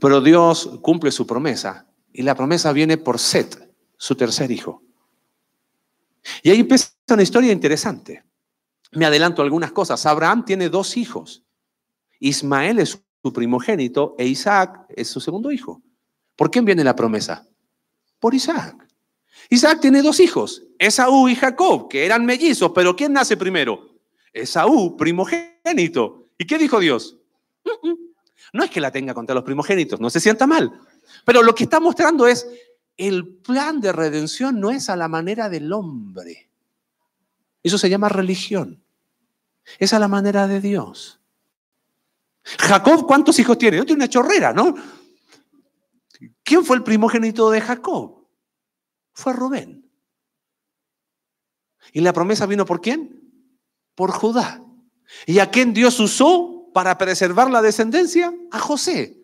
Pero 0.00 0.20
Dios 0.20 0.78
cumple 0.82 1.10
su 1.10 1.26
promesa 1.26 1.86
y 2.12 2.22
la 2.22 2.34
promesa 2.34 2.72
viene 2.72 2.98
por 2.98 3.18
Set, 3.18 3.72
su 3.96 4.14
tercer 4.14 4.50
hijo. 4.50 4.82
Y 6.42 6.50
ahí 6.50 6.60
empieza 6.60 6.90
una 7.10 7.22
historia 7.22 7.52
interesante. 7.52 8.24
Me 8.92 9.06
adelanto 9.06 9.42
algunas 9.42 9.72
cosas. 9.72 10.04
Abraham 10.06 10.44
tiene 10.44 10.68
dos 10.68 10.96
hijos. 10.96 11.44
Ismael 12.20 12.78
es 12.78 13.02
su 13.22 13.32
primogénito 13.32 14.14
e 14.18 14.26
Isaac 14.26 14.86
es 14.88 15.08
su 15.08 15.20
segundo 15.20 15.52
hijo. 15.52 15.82
¿Por 16.36 16.50
quién 16.50 16.64
viene 16.64 16.84
la 16.84 16.96
promesa? 16.96 17.46
Por 18.18 18.34
Isaac. 18.34 18.87
Isaac 19.50 19.80
tiene 19.80 20.02
dos 20.02 20.20
hijos, 20.20 20.62
Esaú 20.78 21.28
y 21.28 21.34
Jacob, 21.34 21.88
que 21.88 22.04
eran 22.04 22.24
mellizos, 22.24 22.72
pero 22.74 22.94
¿quién 22.94 23.12
nace 23.12 23.36
primero? 23.36 23.96
Esaú, 24.32 24.96
primogénito. 24.96 26.28
¿Y 26.38 26.46
qué 26.46 26.58
dijo 26.58 26.78
Dios? 26.78 27.16
No 28.52 28.64
es 28.64 28.70
que 28.70 28.80
la 28.80 28.90
tenga 28.90 29.14
contra 29.14 29.34
los 29.34 29.44
primogénitos, 29.44 30.00
no 30.00 30.10
se 30.10 30.20
sienta 30.20 30.46
mal. 30.46 30.72
Pero 31.24 31.42
lo 31.42 31.54
que 31.54 31.64
está 31.64 31.80
mostrando 31.80 32.26
es, 32.26 32.46
el 32.96 33.26
plan 33.26 33.80
de 33.80 33.92
redención 33.92 34.58
no 34.60 34.70
es 34.70 34.88
a 34.88 34.96
la 34.96 35.08
manera 35.08 35.48
del 35.48 35.72
hombre. 35.72 36.48
Eso 37.62 37.78
se 37.78 37.90
llama 37.90 38.08
religión. 38.08 38.82
Es 39.78 39.92
a 39.92 39.98
la 39.98 40.08
manera 40.08 40.46
de 40.46 40.60
Dios. 40.60 41.20
Jacob, 42.42 43.06
¿cuántos 43.06 43.38
hijos 43.38 43.58
tiene? 43.58 43.76
No 43.76 43.84
tiene 43.84 44.02
una 44.02 44.08
chorrera, 44.08 44.52
¿no? 44.52 44.74
¿Quién 46.42 46.64
fue 46.64 46.76
el 46.76 46.82
primogénito 46.82 47.50
de 47.50 47.60
Jacob? 47.60 48.17
Fue 49.18 49.32
Rubén. 49.32 49.84
¿Y 51.92 52.02
la 52.02 52.12
promesa 52.12 52.46
vino 52.46 52.64
por 52.64 52.80
quién? 52.80 53.20
Por 53.96 54.12
Judá. 54.12 54.62
¿Y 55.26 55.40
a 55.40 55.50
quién 55.50 55.74
Dios 55.74 55.98
usó 55.98 56.70
para 56.72 56.96
preservar 56.96 57.50
la 57.50 57.60
descendencia? 57.60 58.32
A 58.52 58.60
José. 58.60 59.20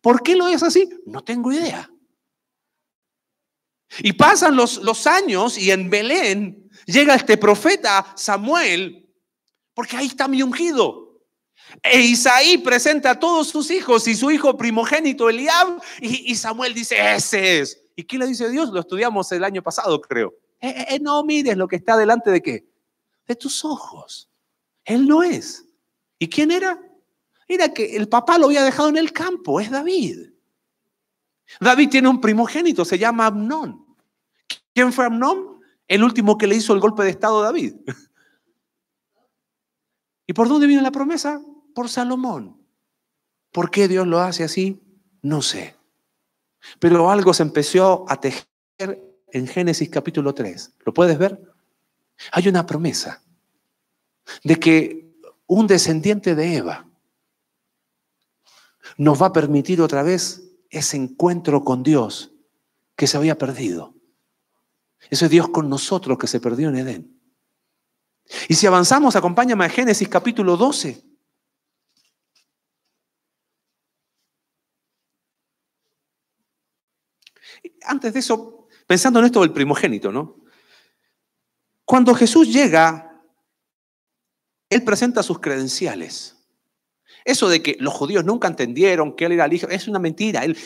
¿Por 0.00 0.22
qué 0.22 0.36
lo 0.36 0.48
es 0.48 0.62
así? 0.62 0.88
No 1.04 1.22
tengo 1.22 1.52
idea. 1.52 1.90
Y 3.98 4.14
pasan 4.14 4.56
los, 4.56 4.78
los 4.78 5.06
años 5.06 5.58
y 5.58 5.70
en 5.70 5.90
Belén 5.90 6.70
llega 6.86 7.14
este 7.14 7.36
profeta 7.36 8.14
Samuel, 8.16 9.06
porque 9.74 9.98
ahí 9.98 10.06
está 10.06 10.28
mi 10.28 10.42
ungido. 10.42 11.20
E 11.82 12.00
Isaí 12.00 12.56
presenta 12.56 13.10
a 13.10 13.20
todos 13.20 13.48
sus 13.48 13.70
hijos 13.70 14.08
y 14.08 14.14
su 14.14 14.30
hijo 14.30 14.56
primogénito 14.56 15.28
Eliab, 15.28 15.78
y, 16.00 16.34
Samuel 16.36 16.72
dice, 16.72 16.96
ese 17.14 17.58
es. 17.58 17.85
¿Y 17.96 18.04
qué 18.04 18.18
le 18.18 18.26
dice 18.26 18.50
Dios? 18.50 18.70
Lo 18.70 18.80
estudiamos 18.80 19.32
el 19.32 19.42
año 19.42 19.62
pasado, 19.62 20.00
creo. 20.02 20.34
Eh, 20.60 20.68
eh, 20.68 20.86
eh, 20.90 21.00
no 21.00 21.24
mires 21.24 21.56
lo 21.56 21.66
que 21.66 21.76
está 21.76 21.96
delante 21.96 22.30
de 22.30 22.42
qué? 22.42 22.68
De 23.26 23.34
tus 23.34 23.64
ojos. 23.64 24.30
Él 24.84 25.08
no 25.08 25.22
es. 25.22 25.66
¿Y 26.18 26.28
quién 26.28 26.50
era? 26.50 26.78
Era 27.48 27.72
que 27.72 27.96
el 27.96 28.08
papá 28.08 28.38
lo 28.38 28.46
había 28.46 28.62
dejado 28.62 28.90
en 28.90 28.98
el 28.98 29.12
campo, 29.12 29.60
es 29.60 29.70
David. 29.70 30.30
David 31.60 31.88
tiene 31.88 32.08
un 32.08 32.20
primogénito, 32.20 32.84
se 32.84 32.98
llama 32.98 33.26
Amnón. 33.26 33.86
¿Quién 34.74 34.92
fue 34.92 35.06
Amnón? 35.06 35.60
El 35.88 36.04
último 36.04 36.36
que 36.36 36.46
le 36.46 36.56
hizo 36.56 36.74
el 36.74 36.80
golpe 36.80 37.02
de 37.02 37.10
estado 37.10 37.40
a 37.40 37.44
David. 37.44 37.74
¿Y 40.26 40.32
por 40.32 40.48
dónde 40.48 40.66
viene 40.66 40.82
la 40.82 40.90
promesa? 40.90 41.40
Por 41.74 41.88
Salomón. 41.88 42.60
¿Por 43.52 43.70
qué 43.70 43.88
Dios 43.88 44.06
lo 44.06 44.20
hace 44.20 44.44
así? 44.44 44.82
No 45.22 45.40
sé. 45.40 45.75
Pero 46.78 47.10
algo 47.10 47.32
se 47.34 47.42
empezó 47.42 48.04
a 48.08 48.20
tejer 48.20 48.46
en 49.28 49.46
Génesis 49.46 49.88
capítulo 49.88 50.34
3. 50.34 50.76
¿Lo 50.84 50.94
puedes 50.94 51.18
ver? 51.18 51.40
Hay 52.32 52.48
una 52.48 52.66
promesa 52.66 53.22
de 54.42 54.56
que 54.56 55.14
un 55.46 55.66
descendiente 55.66 56.34
de 56.34 56.56
Eva 56.56 56.88
nos 58.96 59.20
va 59.20 59.26
a 59.26 59.32
permitir 59.32 59.80
otra 59.80 60.02
vez 60.02 60.42
ese 60.70 60.96
encuentro 60.96 61.64
con 61.64 61.82
Dios 61.82 62.32
que 62.96 63.06
se 63.06 63.16
había 63.16 63.36
perdido. 63.36 63.94
Ese 65.10 65.26
es 65.26 65.30
Dios 65.30 65.48
con 65.48 65.68
nosotros 65.68 66.18
que 66.18 66.26
se 66.26 66.40
perdió 66.40 66.68
en 66.68 66.76
Edén. 66.76 67.20
Y 68.48 68.54
si 68.54 68.66
avanzamos, 68.66 69.14
acompáñame 69.14 69.64
a 69.64 69.68
Génesis 69.68 70.08
capítulo 70.08 70.56
12. 70.56 71.05
Antes 77.84 78.12
de 78.12 78.20
eso, 78.20 78.68
pensando 78.86 79.18
en 79.18 79.26
esto 79.26 79.40
del 79.40 79.52
primogénito, 79.52 80.12
¿no? 80.12 80.36
Cuando 81.84 82.14
Jesús 82.14 82.52
llega, 82.52 83.22
Él 84.68 84.82
presenta 84.84 85.22
sus 85.22 85.38
credenciales. 85.38 86.36
Eso 87.24 87.48
de 87.48 87.62
que 87.62 87.76
los 87.80 87.94
judíos 87.94 88.24
nunca 88.24 88.48
entendieron 88.48 89.14
que 89.14 89.26
Él 89.26 89.32
era 89.32 89.44
el 89.44 89.52
hijo, 89.52 89.68
es 89.68 89.88
una 89.88 89.98
mentira. 89.98 90.44
Él 90.44 90.56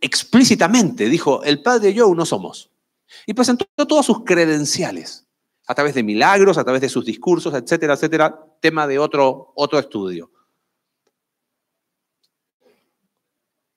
explícitamente 0.00 1.08
dijo, 1.08 1.42
el 1.42 1.62
Padre 1.62 1.90
y 1.90 1.94
yo 1.94 2.08
uno 2.08 2.24
somos. 2.24 2.70
Y 3.26 3.34
presentó 3.34 3.66
todos 3.86 4.06
sus 4.06 4.24
credenciales, 4.24 5.26
a 5.66 5.74
través 5.74 5.94
de 5.94 6.02
milagros, 6.02 6.58
a 6.58 6.64
través 6.64 6.80
de 6.80 6.88
sus 6.88 7.04
discursos, 7.04 7.54
etcétera, 7.54 7.94
etcétera, 7.94 8.46
tema 8.60 8.86
de 8.86 8.98
otro, 8.98 9.52
otro 9.56 9.78
estudio. 9.78 10.30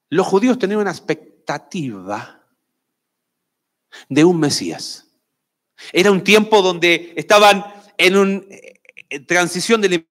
Los 0.10 0.27
judíos 0.27 0.60
tenían 0.60 0.81
una 0.81 0.91
expectativa 0.91 1.31
de 4.10 4.24
un 4.24 4.39
Mesías. 4.39 5.08
Era 5.91 6.12
un 6.12 6.24
tiempo 6.24 6.62
donde 6.62 7.13
estaban 7.15 7.63
en 7.98 8.17
una 8.17 8.41
eh, 8.50 9.20
transición 9.25 9.81
del 9.81 10.08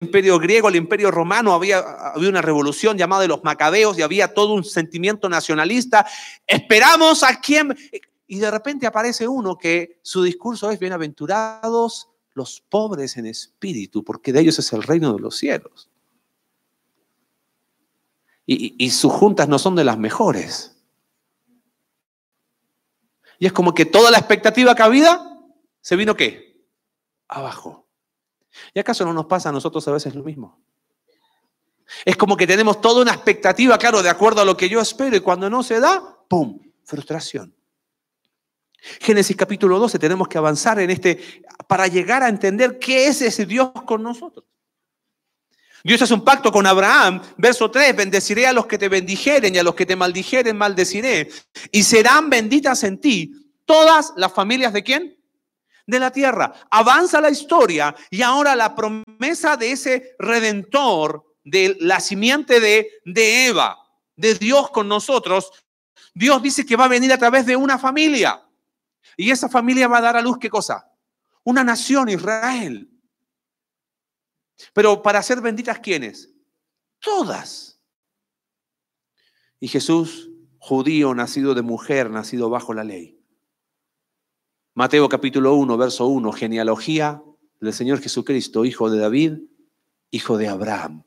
imperio 0.00 0.38
griego 0.38 0.68
al 0.68 0.76
imperio 0.76 1.10
romano, 1.10 1.52
había, 1.52 1.78
había 1.78 2.30
una 2.30 2.42
revolución 2.42 2.96
llamada 2.96 3.22
de 3.22 3.28
los 3.28 3.44
macabeos 3.44 3.98
y 3.98 4.02
había 4.02 4.32
todo 4.32 4.54
un 4.54 4.64
sentimiento 4.64 5.28
nacionalista. 5.28 6.06
Esperamos 6.46 7.22
a 7.22 7.40
quien... 7.40 7.76
Y 8.26 8.38
de 8.38 8.50
repente 8.50 8.86
aparece 8.86 9.26
uno 9.26 9.58
que 9.58 9.98
su 10.02 10.22
discurso 10.22 10.70
es 10.70 10.78
bienaventurados 10.78 12.08
los 12.34 12.60
pobres 12.60 13.16
en 13.16 13.26
espíritu, 13.26 14.04
porque 14.04 14.32
de 14.32 14.40
ellos 14.40 14.58
es 14.60 14.72
el 14.72 14.84
reino 14.84 15.12
de 15.12 15.20
los 15.20 15.36
cielos. 15.36 15.90
Y, 18.46 18.76
y 18.78 18.90
sus 18.90 19.12
juntas 19.12 19.48
no 19.48 19.58
son 19.58 19.74
de 19.74 19.82
las 19.82 19.98
mejores. 19.98 20.79
Y 23.40 23.46
es 23.46 23.52
como 23.52 23.74
que 23.74 23.86
toda 23.86 24.10
la 24.10 24.18
expectativa 24.18 24.72
había 24.78 25.18
se 25.80 25.96
vino 25.96 26.14
qué? 26.14 26.62
Abajo. 27.26 27.88
¿Y 28.74 28.78
acaso 28.78 29.04
no 29.06 29.14
nos 29.14 29.24
pasa 29.26 29.48
a 29.48 29.52
nosotros 29.52 29.88
a 29.88 29.92
veces 29.92 30.14
lo 30.14 30.22
mismo? 30.22 30.62
Es 32.04 32.18
como 32.18 32.36
que 32.36 32.46
tenemos 32.46 32.82
toda 32.82 33.00
una 33.00 33.14
expectativa, 33.14 33.78
claro, 33.78 34.02
de 34.02 34.10
acuerdo 34.10 34.42
a 34.42 34.44
lo 34.44 34.58
que 34.58 34.68
yo 34.68 34.78
espero, 34.80 35.16
y 35.16 35.20
cuando 35.20 35.48
no 35.48 35.62
se 35.62 35.80
da, 35.80 36.18
¡pum! 36.28 36.60
Frustración. 36.84 37.56
Génesis 39.00 39.36
capítulo 39.36 39.78
12, 39.78 39.98
tenemos 39.98 40.28
que 40.28 40.36
avanzar 40.36 40.78
en 40.78 40.90
este 40.90 41.42
para 41.66 41.86
llegar 41.86 42.22
a 42.22 42.28
entender 42.28 42.78
qué 42.78 43.06
es 43.06 43.22
ese 43.22 43.46
Dios 43.46 43.70
con 43.86 44.02
nosotros. 44.02 44.44
Dios 45.82 46.02
hace 46.02 46.14
un 46.14 46.24
pacto 46.24 46.52
con 46.52 46.66
Abraham, 46.66 47.22
verso 47.36 47.70
3, 47.70 47.96
bendeciré 47.96 48.46
a 48.46 48.52
los 48.52 48.66
que 48.66 48.78
te 48.78 48.88
bendijeren 48.88 49.54
y 49.54 49.58
a 49.58 49.62
los 49.62 49.74
que 49.74 49.86
te 49.86 49.96
maldijeren 49.96 50.56
maldeciré, 50.56 51.30
y 51.72 51.82
serán 51.82 52.28
benditas 52.28 52.84
en 52.84 53.00
ti 53.00 53.32
todas 53.64 54.12
las 54.16 54.32
familias 54.32 54.72
de 54.72 54.82
quién? 54.82 55.16
De 55.86 55.98
la 55.98 56.10
tierra. 56.10 56.52
Avanza 56.70 57.20
la 57.20 57.30
historia 57.30 57.94
y 58.10 58.22
ahora 58.22 58.54
la 58.54 58.74
promesa 58.74 59.56
de 59.56 59.72
ese 59.72 60.14
redentor, 60.18 61.24
de 61.42 61.76
la 61.80 62.00
simiente 62.00 62.60
de, 62.60 62.90
de 63.04 63.46
Eva, 63.46 63.78
de 64.16 64.34
Dios 64.34 64.70
con 64.70 64.86
nosotros, 64.86 65.50
Dios 66.14 66.42
dice 66.42 66.66
que 66.66 66.76
va 66.76 66.84
a 66.84 66.88
venir 66.88 67.12
a 67.12 67.18
través 67.18 67.46
de 67.46 67.56
una 67.56 67.78
familia. 67.78 68.42
Y 69.16 69.30
esa 69.30 69.48
familia 69.48 69.88
va 69.88 69.98
a 69.98 70.02
dar 70.02 70.16
a 70.16 70.22
luz 70.22 70.38
qué 70.38 70.50
cosa? 70.50 70.86
Una 71.44 71.64
nación, 71.64 72.08
Israel. 72.08 72.89
Pero 74.72 75.02
para 75.02 75.22
ser 75.22 75.40
benditas, 75.40 75.78
¿quiénes? 75.78 76.30
Todas. 76.98 77.80
Y 79.58 79.68
Jesús, 79.68 80.30
judío, 80.58 81.14
nacido 81.14 81.54
de 81.54 81.62
mujer, 81.62 82.10
nacido 82.10 82.50
bajo 82.50 82.74
la 82.74 82.84
ley. 82.84 83.18
Mateo 84.74 85.08
capítulo 85.08 85.54
1, 85.54 85.76
verso 85.76 86.06
1, 86.06 86.32
genealogía 86.32 87.22
del 87.60 87.72
Señor 87.72 88.00
Jesucristo, 88.00 88.64
hijo 88.64 88.90
de 88.90 88.98
David, 88.98 89.38
hijo 90.10 90.38
de 90.38 90.48
Abraham. 90.48 91.04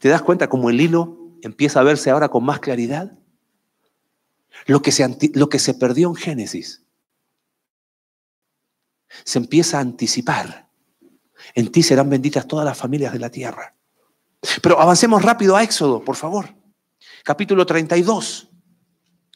¿Te 0.00 0.08
das 0.08 0.22
cuenta 0.22 0.48
cómo 0.48 0.70
el 0.70 0.80
hilo 0.80 1.36
empieza 1.42 1.80
a 1.80 1.84
verse 1.84 2.10
ahora 2.10 2.28
con 2.28 2.44
más 2.44 2.60
claridad? 2.60 3.16
Lo 4.66 4.82
que 4.82 4.90
se, 4.90 5.06
lo 5.34 5.48
que 5.48 5.58
se 5.58 5.74
perdió 5.74 6.08
en 6.08 6.16
Génesis 6.16 6.84
se 9.24 9.38
empieza 9.38 9.78
a 9.78 9.82
anticipar 9.82 10.67
en 11.54 11.70
ti 11.70 11.82
serán 11.82 12.10
benditas 12.10 12.46
todas 12.46 12.64
las 12.64 12.76
familias 12.76 13.12
de 13.12 13.18
la 13.18 13.30
tierra. 13.30 13.74
Pero 14.62 14.80
avancemos 14.80 15.22
rápido 15.22 15.56
a 15.56 15.62
Éxodo, 15.62 16.04
por 16.04 16.16
favor. 16.16 16.54
Capítulo 17.24 17.66
32 17.66 18.48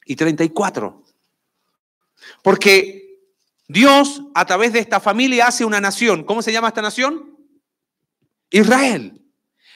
y 0.06 0.16
34. 0.16 1.02
Porque 2.42 3.02
Dios 3.68 4.22
a 4.34 4.44
través 4.44 4.72
de 4.72 4.78
esta 4.78 5.00
familia 5.00 5.46
hace 5.46 5.64
una 5.64 5.80
nación. 5.80 6.24
¿Cómo 6.24 6.42
se 6.42 6.52
llama 6.52 6.68
esta 6.68 6.82
nación? 6.82 7.36
Israel. 8.50 9.20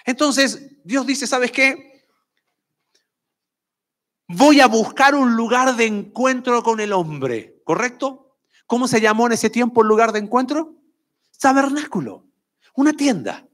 Entonces 0.05 0.71
Dios 0.85 1.07
dice, 1.07 1.27
¿sabes 1.27 1.51
qué? 1.51 2.05
Voy 4.29 4.61
a 4.61 4.67
buscar 4.67 5.15
un 5.15 5.37
lugar 5.37 5.77
de 5.77 5.87
encuentro 5.87 6.63
con 6.63 6.81
el 6.81 6.93
hombre, 6.93 7.61
¿correcto? 7.65 8.37
¿Cómo 8.67 8.89
se 8.89 9.01
llamó 9.01 9.27
en 9.27 9.33
ese 9.33 9.51
tiempo 9.51 9.83
el 9.83 9.89
lugar 9.89 10.13
de 10.13 10.19
encuentro? 10.19 10.75
Tabernáculo, 11.39 12.25
una 12.77 12.93
tienda, 12.93 13.49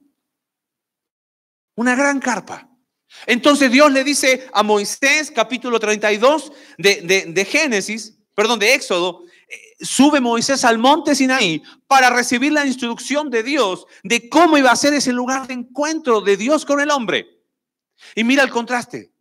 una 1.76 1.94
gran 1.94 2.20
carpa. 2.20 2.68
Entonces 3.26 3.70
Dios 3.70 3.90
le 3.92 4.04
dice 4.04 4.48
a 4.52 4.62
Moisés, 4.62 5.30
capítulo 5.30 5.78
32 5.78 6.52
de, 6.78 7.32
de, 7.32 7.44
Génesis, 7.44 8.18
perdón, 8.34 8.58
de 8.58 8.74
Éxodo, 8.74 9.24
eh, 9.48 9.56
sube 9.80 10.20
Moisés 10.20 10.64
al 10.64 10.78
monte 10.78 11.14
Sinaí 11.14 11.62
para 11.86 12.10
recibir 12.10 12.52
la 12.52 12.66
instrucción 12.66 13.30
de 13.30 13.42
Dios 13.42 13.86
de 14.02 14.28
cómo 14.28 14.58
iba 14.58 14.70
a 14.70 14.76
ser 14.76 14.94
ese 14.94 15.12
lugar 15.12 15.46
de 15.46 15.54
encuentro 15.54 16.20
de 16.20 16.36
Dios 16.36 16.64
con 16.64 16.80
el 16.80 16.90
hombre. 16.90 17.26
Y 18.14 18.24
mira 18.24 18.42
el 18.42 18.50
contraste. 18.50 19.12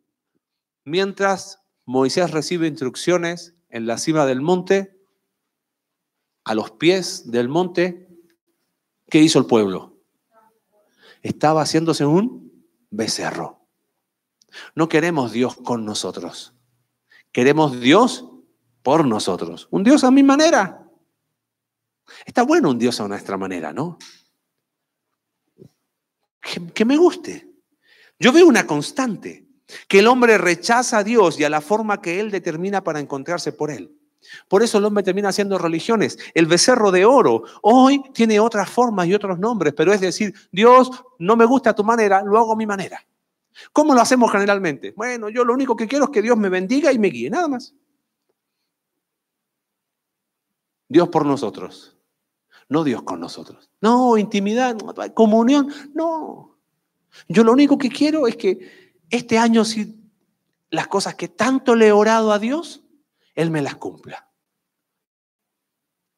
Mientras 0.84 1.60
Moisés 1.86 2.32
recibe 2.32 2.68
instrucciones 2.68 3.54
en 3.70 3.86
la 3.86 3.98
cima 3.98 4.26
del 4.26 4.42
monte, 4.42 4.98
a 6.44 6.56
los 6.56 6.72
pies 6.72 7.30
del 7.30 7.50
monte 7.50 8.08
¿Qué 9.12 9.20
hizo 9.20 9.40
el 9.40 9.46
pueblo? 9.46 9.91
Estaba 11.22 11.62
haciéndose 11.62 12.06
un 12.06 12.66
becerro. 12.90 13.68
No 14.76 14.90
queremos 14.90 15.32
Dios 15.32 15.56
con 15.56 15.86
nosotros. 15.86 16.54
Queremos 17.32 17.80
Dios 17.80 18.26
por 18.84 19.06
nosotros. 19.06 19.68
Un 19.72 19.84
Dios 19.84 20.04
a 20.04 20.12
mi 20.12 20.24
manera. 20.24 20.82
Está 22.26 22.44
bueno 22.44 22.70
un 22.70 22.80
Dios 22.80 23.00
a 23.00 23.08
nuestra 23.08 23.38
manera, 23.38 23.72
¿no? 23.72 23.98
Que, 26.74 26.86
me 26.86 26.98
guste. 26.98 27.48
Yo 28.20 28.34
veo 28.34 28.48
una 28.48 28.68
constante, 28.68 29.48
que 29.88 30.00
el 30.00 30.08
hombre 30.08 30.38
rechaza 30.38 30.98
a 30.98 31.04
Dios 31.04 31.40
y 31.40 31.44
a 31.44 31.50
la 31.50 31.62
forma 31.62 32.02
que 32.02 32.20
Él 32.20 32.32
determina 32.32 32.84
para 32.84 33.00
encontrarse 33.00 33.54
por 33.54 33.72
Él. 33.72 33.96
Por 34.48 34.64
eso 34.64 34.78
el 34.78 34.86
hombre 34.86 35.04
termina 35.04 35.30
haciendo 35.30 35.58
religiones. 35.58 36.18
El 36.34 36.46
becerro 36.46 36.92
de 36.92 37.06
oro 37.06 37.44
hoy 37.62 38.02
tiene 38.14 38.40
otras 38.40 38.70
formas 38.70 39.08
y 39.08 39.14
otros 39.14 39.40
nombres, 39.40 39.74
pero 39.76 39.94
es 39.94 40.02
decir, 40.02 40.34
Dios 40.52 40.92
no 41.20 41.36
me 41.36 41.46
gusta 41.46 41.74
tu 41.74 41.84
manera, 41.84 42.24
lo 42.24 42.38
hago 42.38 42.54
a 42.54 42.56
mi 42.56 42.66
manera. 42.66 43.06
¿Cómo 43.74 43.94
lo 43.94 44.02
hacemos 44.02 44.32
generalmente? 44.32 44.94
Bueno, 44.96 45.30
yo 45.30 45.44
lo 45.44 45.54
único 45.54 45.76
que 45.76 45.88
quiero 45.88 46.06
es 46.06 46.12
que 46.12 46.22
Dios 46.22 46.38
me 46.38 46.50
bendiga 46.50 46.92
y 46.92 47.00
me 47.00 47.10
guíe, 47.10 47.30
nada 47.30 47.48
más. 47.48 47.74
Dios 50.88 51.08
por 51.10 51.26
nosotros, 51.26 51.96
no 52.68 52.84
Dios 52.84 53.04
con 53.04 53.20
nosotros. 53.20 53.70
No, 53.80 54.18
intimidad, 54.18 54.78
comunión, 55.14 55.72
no. 55.94 56.58
Yo 57.28 57.44
lo 57.44 57.52
único 57.54 57.78
que 57.78 57.90
quiero 57.90 58.28
es 58.28 58.36
que 58.36 59.02
este 59.10 59.38
año, 59.38 59.64
si 59.66 60.02
las 60.70 60.88
cosas 60.88 61.16
que 61.16 61.28
tanto 61.28 61.76
le 61.76 61.88
he 61.88 61.92
orado 61.92 62.32
a 62.32 62.40
Dios, 62.40 62.81
él 63.36 63.52
me 63.52 63.62
las 63.62 63.76
cumpla. 63.76 64.30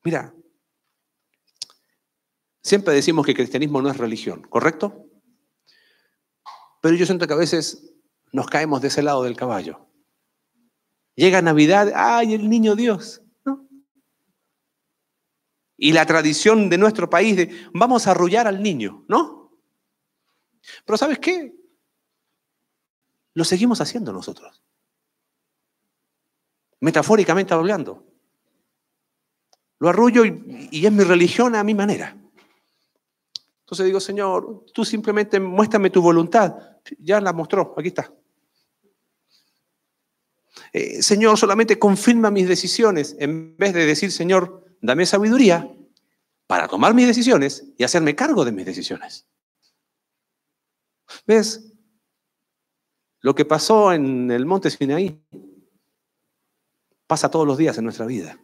Mira, 0.03 0.33
siempre 2.61 2.93
decimos 2.93 3.25
que 3.25 3.31
el 3.31 3.37
cristianismo 3.37 3.81
no 3.81 3.89
es 3.89 3.97
religión, 3.97 4.41
¿correcto? 4.43 5.07
Pero 6.81 6.95
yo 6.95 7.05
siento 7.05 7.27
que 7.27 7.33
a 7.33 7.37
veces 7.37 7.93
nos 8.31 8.47
caemos 8.47 8.81
de 8.81 8.89
ese 8.89 9.03
lado 9.03 9.23
del 9.23 9.37
caballo. 9.37 9.87
Llega 11.15 11.41
Navidad, 11.41 11.91
¡ay, 11.95 12.33
el 12.33 12.49
niño 12.49 12.75
Dios! 12.75 13.21
Y 15.77 15.91
la 15.91 16.05
tradición 16.05 16.69
de 16.69 16.77
nuestro 16.77 17.09
país 17.09 17.35
de 17.35 17.67
vamos 17.73 18.07
a 18.07 18.11
arrullar 18.11 18.47
al 18.47 18.61
niño, 18.61 19.05
¿no? 19.07 19.59
Pero 20.85 20.97
¿sabes 20.97 21.19
qué? 21.19 21.55
Lo 23.33 23.43
seguimos 23.43 23.81
haciendo 23.81 24.13
nosotros 24.13 24.63
metafóricamente 26.83 27.53
hablando. 27.53 28.03
Lo 29.79 29.87
arrullo 29.87 30.25
y, 30.25 30.85
es 30.85 30.91
mi 30.91 31.05
religión 31.05 31.55
a 31.55 31.63
mi 31.63 31.73
manera. 31.73 32.13
Entonces 33.61 33.85
digo, 33.85 34.01
Señor, 34.01 34.65
tú 34.73 34.83
simplemente 34.83 35.39
muéstrame 35.39 35.89
tu 35.89 36.01
voluntad. 36.01 36.53
Ya 36.99 37.21
la 37.21 37.31
mostró, 37.31 37.73
aquí 37.77 37.87
está. 37.87 38.13
Eh, 40.73 41.01
Señor, 41.01 41.37
solamente 41.37 41.79
confirma 41.79 42.29
mis 42.29 42.49
decisiones 42.49 43.15
en 43.17 43.55
vez 43.55 43.73
de 43.73 43.85
decir, 43.85 44.11
Señor, 44.11 44.65
dame 44.81 45.05
sabiduría 45.05 45.73
para 46.47 46.67
tomar 46.67 46.93
mis 46.93 47.07
decisiones 47.07 47.65
y 47.77 47.85
hacerme 47.85 48.13
cargo 48.13 48.43
de 48.43 48.51
mis 48.51 48.65
decisiones. 48.65 49.25
¿Ves? 51.25 51.71
Lo 53.21 53.33
que 53.33 53.45
pasó 53.45 53.93
en 53.93 54.29
el 54.31 54.45
monte 54.45 54.69
Sinaí 54.69 55.23
Pasa 57.13 57.29
todos 57.29 57.45
los 57.45 57.59
días 57.59 57.77
en 57.77 57.83
nuestra 57.83 58.07
vida. 58.07 58.39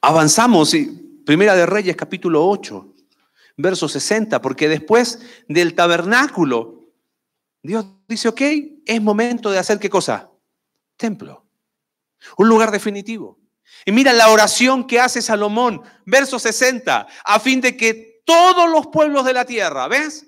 Avanzamos, 0.00 0.72
y 0.72 0.86
Primera 1.26 1.54
de 1.54 1.66
Reyes, 1.66 1.94
capítulo 1.94 2.48
8, 2.48 2.94
verso 3.58 3.86
60, 3.86 4.40
porque 4.40 4.66
después 4.66 5.20
del 5.46 5.74
tabernáculo, 5.74 6.88
Dios 7.62 7.84
dice, 8.08 8.28
ok, 8.28 8.40
es 8.86 9.02
momento 9.02 9.50
de 9.50 9.58
hacer 9.58 9.78
qué 9.78 9.90
cosa? 9.90 10.30
Templo. 10.96 11.44
Un 12.38 12.48
lugar 12.48 12.70
definitivo. 12.70 13.38
Y 13.84 13.92
mira 13.92 14.14
la 14.14 14.30
oración 14.30 14.86
que 14.86 14.98
hace 14.98 15.20
Salomón, 15.20 15.82
verso 16.06 16.38
60, 16.38 17.06
a 17.26 17.40
fin 17.40 17.60
de 17.60 17.76
que 17.76 18.22
todos 18.24 18.70
los 18.70 18.86
pueblos 18.86 19.26
de 19.26 19.34
la 19.34 19.44
tierra, 19.44 19.86
¿ves? 19.86 20.26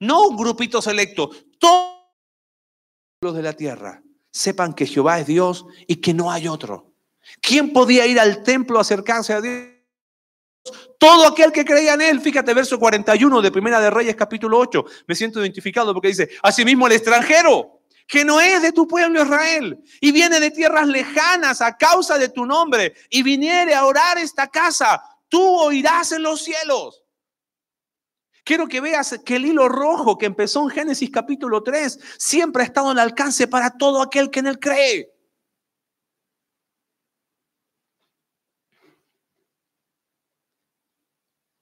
No 0.00 0.28
un 0.28 0.38
grupito 0.38 0.80
selecto, 0.80 1.28
todos 1.58 1.98
los 1.98 3.18
pueblos 3.20 3.36
de 3.36 3.42
la 3.42 3.52
tierra 3.52 4.02
sepan 4.38 4.72
que 4.72 4.86
Jehová 4.86 5.18
es 5.18 5.26
Dios 5.26 5.66
y 5.86 5.96
que 5.96 6.14
no 6.14 6.30
hay 6.30 6.46
otro. 6.48 6.92
¿Quién 7.40 7.72
podía 7.72 8.06
ir 8.06 8.20
al 8.20 8.42
templo 8.42 8.78
a 8.78 8.82
acercarse 8.82 9.32
a 9.32 9.40
Dios? 9.40 9.66
Todo 10.98 11.26
aquel 11.26 11.52
que 11.52 11.64
creía 11.64 11.94
en 11.94 12.02
él, 12.02 12.20
fíjate, 12.20 12.54
verso 12.54 12.78
41 12.78 13.42
de 13.42 13.50
Primera 13.50 13.80
de 13.80 13.90
Reyes, 13.90 14.14
capítulo 14.14 14.58
8. 14.58 14.84
Me 15.06 15.14
siento 15.14 15.40
identificado 15.40 15.92
porque 15.92 16.08
dice, 16.08 16.28
asimismo 16.42 16.86
el 16.86 16.92
extranjero, 16.92 17.82
que 18.06 18.24
no 18.24 18.40
es 18.40 18.62
de 18.62 18.72
tu 18.72 18.86
pueblo 18.86 19.22
Israel, 19.22 19.82
y 20.00 20.12
viene 20.12 20.40
de 20.40 20.50
tierras 20.50 20.86
lejanas 20.86 21.60
a 21.60 21.76
causa 21.76 22.16
de 22.16 22.28
tu 22.28 22.46
nombre, 22.46 22.94
y 23.10 23.22
viniere 23.22 23.74
a 23.74 23.84
orar 23.84 24.18
esta 24.18 24.48
casa, 24.48 25.02
tú 25.28 25.42
oirás 25.42 26.12
en 26.12 26.22
los 26.22 26.42
cielos. 26.42 27.02
Quiero 28.48 28.66
que 28.66 28.80
veas 28.80 29.20
que 29.26 29.36
el 29.36 29.44
hilo 29.44 29.68
rojo 29.68 30.16
que 30.16 30.24
empezó 30.24 30.62
en 30.62 30.70
Génesis 30.70 31.10
capítulo 31.10 31.62
3 31.62 32.00
siempre 32.16 32.62
ha 32.62 32.64
estado 32.64 32.88
al 32.88 32.98
alcance 32.98 33.46
para 33.46 33.76
todo 33.76 34.00
aquel 34.00 34.30
que 34.30 34.40
en 34.40 34.46
él 34.46 34.58
cree. 34.58 35.12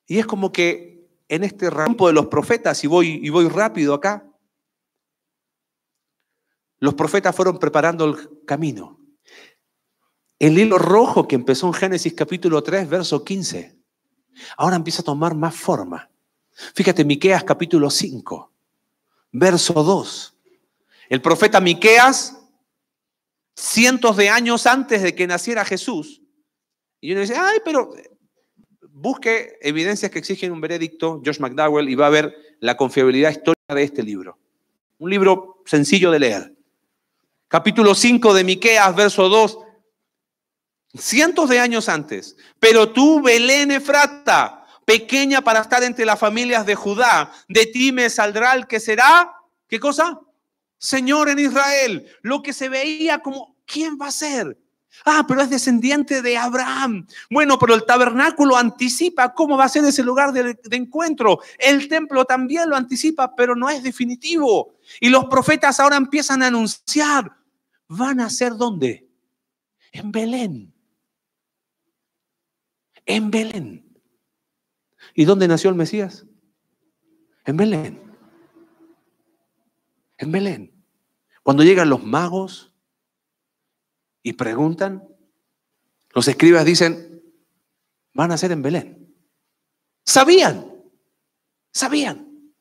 Y 0.06 0.20
es 0.20 0.26
como 0.26 0.52
que 0.52 1.10
en 1.26 1.42
este 1.42 1.70
rampo 1.70 2.06
de 2.06 2.12
los 2.12 2.28
profetas, 2.28 2.84
y 2.84 2.86
voy, 2.86 3.18
y 3.20 3.30
voy 3.30 3.48
rápido 3.48 3.92
acá, 3.92 4.24
los 6.78 6.94
profetas 6.94 7.34
fueron 7.34 7.58
preparando 7.58 8.04
el 8.04 8.44
camino. 8.44 9.00
El 10.38 10.56
hilo 10.56 10.78
rojo 10.78 11.26
que 11.26 11.34
empezó 11.34 11.66
en 11.66 11.72
Génesis 11.72 12.14
capítulo 12.14 12.62
3, 12.62 12.88
verso 12.88 13.24
15, 13.24 13.76
ahora 14.56 14.76
empieza 14.76 15.02
a 15.02 15.06
tomar 15.06 15.34
más 15.34 15.56
forma. 15.56 16.12
Fíjate, 16.74 17.04
Miqueas 17.04 17.44
capítulo 17.44 17.90
5, 17.90 18.52
verso 19.32 19.74
2. 19.74 20.34
El 21.08 21.20
profeta 21.20 21.60
Miqueas, 21.60 22.38
cientos 23.54 24.16
de 24.16 24.30
años 24.30 24.66
antes 24.66 25.02
de 25.02 25.14
que 25.14 25.26
naciera 25.26 25.64
Jesús, 25.64 26.22
y 27.00 27.12
uno 27.12 27.20
dice, 27.20 27.36
ay, 27.36 27.58
pero 27.64 27.94
busque 28.88 29.58
evidencias 29.60 30.10
que 30.10 30.18
exigen 30.18 30.52
un 30.52 30.60
veredicto, 30.60 31.20
Josh 31.24 31.38
McDowell, 31.38 31.88
y 31.88 31.94
va 31.94 32.06
a 32.06 32.10
ver 32.10 32.34
la 32.60 32.76
confiabilidad 32.76 33.30
histórica 33.30 33.74
de 33.74 33.82
este 33.82 34.02
libro. 34.02 34.38
Un 34.98 35.10
libro 35.10 35.62
sencillo 35.66 36.10
de 36.10 36.18
leer. 36.18 36.56
Capítulo 37.48 37.94
5 37.94 38.32
de 38.32 38.44
Miqueas, 38.44 38.96
verso 38.96 39.28
2. 39.28 39.58
Cientos 40.94 41.50
de 41.50 41.60
años 41.60 41.90
antes. 41.90 42.36
Pero 42.58 42.90
tú, 42.90 43.20
Belén 43.20 43.70
Efrata, 43.70 44.55
pequeña 44.86 45.42
para 45.42 45.60
estar 45.60 45.82
entre 45.82 46.06
las 46.06 46.18
familias 46.18 46.64
de 46.64 46.76
Judá, 46.76 47.30
de 47.48 47.66
ti 47.66 47.92
me 47.92 48.08
saldrá 48.08 48.54
el 48.54 48.66
que 48.66 48.80
será, 48.80 49.34
¿qué 49.68 49.78
cosa? 49.78 50.18
Señor 50.78 51.28
en 51.28 51.40
Israel. 51.40 52.06
Lo 52.22 52.40
que 52.40 52.54
se 52.54 52.70
veía 52.70 53.18
como, 53.18 53.56
¿quién 53.66 53.98
va 54.00 54.06
a 54.06 54.12
ser? 54.12 54.56
Ah, 55.04 55.24
pero 55.26 55.42
es 55.42 55.50
descendiente 55.50 56.22
de 56.22 56.38
Abraham. 56.38 57.06
Bueno, 57.30 57.58
pero 57.58 57.74
el 57.74 57.84
tabernáculo 57.84 58.56
anticipa 58.56 59.34
cómo 59.34 59.56
va 59.58 59.64
a 59.64 59.68
ser 59.68 59.84
ese 59.84 60.02
lugar 60.02 60.32
de, 60.32 60.58
encuentro. 60.70 61.40
El 61.58 61.88
templo 61.88 62.24
también 62.24 62.70
lo 62.70 62.76
anticipa, 62.76 63.34
pero 63.34 63.54
no 63.54 63.68
es 63.68 63.82
definitivo. 63.82 64.74
Y 65.00 65.08
los 65.08 65.26
profetas 65.26 65.80
ahora 65.80 65.96
empiezan 65.96 66.42
a 66.42 66.46
anunciar, 66.46 67.36
van 67.88 68.20
a 68.20 68.30
ser 68.30 68.54
dónde? 68.54 69.08
En 69.92 70.12
Belén. 70.12 70.72
En 73.04 73.30
Belén. 73.30 73.85
¿Y 75.16 75.24
dónde 75.24 75.48
nació 75.48 75.70
el 75.70 75.76
Mesías? 75.76 76.26
En 77.44 77.56
Belén. 77.56 78.00
En 80.18 80.30
Belén. 80.30 80.84
Cuando 81.42 81.64
llegan 81.64 81.90
los 81.90 82.04
magos, 82.04 82.76
y 84.26 84.32
preguntan, 84.32 85.06
los 86.12 86.26
escribas 86.26 86.64
dicen, 86.64 87.22
van 88.12 88.32
a 88.32 88.36
ser 88.36 88.50
en 88.50 88.60
Belén. 88.60 89.16
Sabían, 90.04 90.66
sabían. 91.72 92.52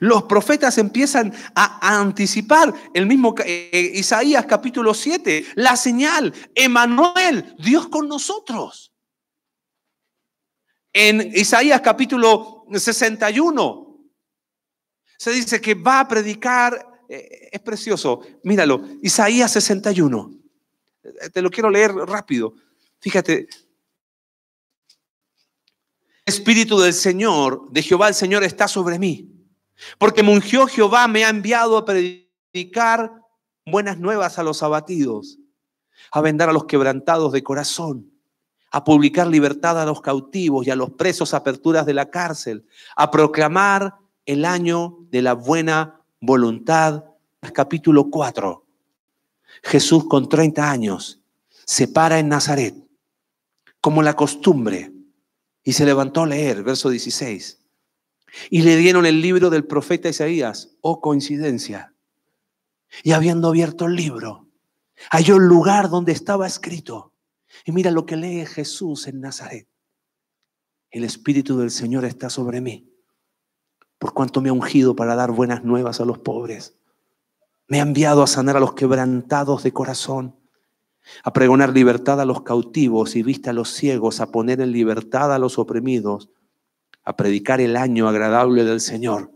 Los 0.00 0.24
profetas 0.24 0.76
empiezan 0.76 1.32
a, 1.54 1.98
anticipar 1.98 2.74
el 2.92 3.06
mismo 3.06 3.34
eh, 3.42 3.92
Isaías 3.94 4.44
capítulo 4.44 4.92
7, 4.92 5.46
la 5.54 5.76
señal, 5.76 6.34
Emanuel, 6.54 7.56
Dios 7.58 7.88
con 7.88 8.06
nosotros. 8.06 8.91
En 10.92 11.32
Isaías 11.34 11.80
capítulo 11.80 12.66
61 12.70 14.10
se 15.16 15.30
dice 15.30 15.60
que 15.60 15.74
va 15.74 16.00
a 16.00 16.08
predicar, 16.08 17.04
eh, 17.08 17.48
es 17.52 17.60
precioso, 17.60 18.20
míralo, 18.42 18.82
Isaías 19.02 19.52
61. 19.52 20.32
Te 21.32 21.40
lo 21.40 21.50
quiero 21.50 21.70
leer 21.70 21.92
rápido. 21.92 22.54
Fíjate. 23.00 23.48
Espíritu 26.24 26.78
del 26.78 26.92
Señor, 26.92 27.70
de 27.70 27.82
Jehová 27.82 28.08
el 28.08 28.14
Señor 28.14 28.44
está 28.44 28.68
sobre 28.68 28.98
mí. 28.98 29.32
Porque 29.98 30.22
me 30.22 30.32
ungió 30.32 30.66
Jehová, 30.66 31.08
me 31.08 31.24
ha 31.24 31.30
enviado 31.30 31.76
a 31.76 31.84
predicar 31.84 33.12
buenas 33.66 33.98
nuevas 33.98 34.38
a 34.38 34.42
los 34.42 34.62
abatidos, 34.62 35.38
a 36.12 36.20
vendar 36.20 36.48
a 36.48 36.52
los 36.52 36.66
quebrantados 36.66 37.32
de 37.32 37.42
corazón, 37.42 38.11
a 38.72 38.84
publicar 38.84 39.26
libertad 39.26 39.80
a 39.80 39.84
los 39.84 40.00
cautivos 40.00 40.66
y 40.66 40.70
a 40.70 40.76
los 40.76 40.90
presos 40.90 41.34
aperturas 41.34 41.84
de 41.84 41.92
la 41.92 42.10
cárcel, 42.10 42.66
a 42.96 43.10
proclamar 43.10 43.98
el 44.24 44.46
año 44.46 44.98
de 45.10 45.20
la 45.20 45.34
buena 45.34 46.00
voluntad. 46.20 47.04
Capítulo 47.52 48.08
4. 48.10 48.64
Jesús 49.62 50.08
con 50.08 50.28
30 50.28 50.70
años 50.70 51.20
se 51.66 51.86
para 51.86 52.18
en 52.18 52.30
Nazaret, 52.30 52.74
como 53.80 54.02
la 54.02 54.16
costumbre, 54.16 54.90
y 55.62 55.74
se 55.74 55.84
levantó 55.84 56.22
a 56.22 56.26
leer, 56.26 56.62
verso 56.62 56.88
16. 56.88 57.60
Y 58.48 58.62
le 58.62 58.76
dieron 58.76 59.04
el 59.04 59.20
libro 59.20 59.50
del 59.50 59.66
profeta 59.66 60.08
Isaías, 60.08 60.76
oh 60.80 61.00
coincidencia. 61.02 61.92
Y 63.02 63.12
habiendo 63.12 63.48
abierto 63.48 63.84
el 63.84 63.96
libro, 63.96 64.48
halló 65.10 65.36
el 65.36 65.44
lugar 65.44 65.90
donde 65.90 66.12
estaba 66.12 66.46
escrito. 66.46 67.11
Y 67.64 67.72
mira 67.72 67.90
lo 67.90 68.06
que 68.06 68.16
lee 68.16 68.46
Jesús 68.46 69.06
en 69.06 69.20
Nazaret. 69.20 69.68
El 70.90 71.04
Espíritu 71.04 71.58
del 71.58 71.70
Señor 71.70 72.04
está 72.04 72.28
sobre 72.30 72.60
mí, 72.60 72.92
por 73.98 74.12
cuanto 74.12 74.40
me 74.40 74.50
ha 74.50 74.52
ungido 74.52 74.94
para 74.94 75.14
dar 75.14 75.30
buenas 75.30 75.64
nuevas 75.64 76.00
a 76.00 76.04
los 76.04 76.18
pobres 76.18 76.76
me 77.72 77.78
ha 77.78 77.84
enviado 77.84 78.22
a 78.22 78.26
sanar 78.26 78.58
a 78.58 78.60
los 78.60 78.74
quebrantados 78.74 79.62
de 79.62 79.72
corazón, 79.72 80.36
a 81.24 81.32
pregonar 81.32 81.70
libertad 81.70 82.20
a 82.20 82.26
los 82.26 82.42
cautivos 82.42 83.16
y 83.16 83.22
vista 83.22 83.48
a 83.48 83.54
los 83.54 83.70
ciegos, 83.70 84.20
a 84.20 84.30
poner 84.30 84.60
en 84.60 84.72
libertad 84.72 85.32
a 85.32 85.38
los 85.38 85.58
oprimidos, 85.58 86.28
a 87.02 87.16
predicar 87.16 87.62
el 87.62 87.78
año 87.78 88.08
agradable 88.08 88.64
del 88.64 88.82
Señor. 88.82 89.32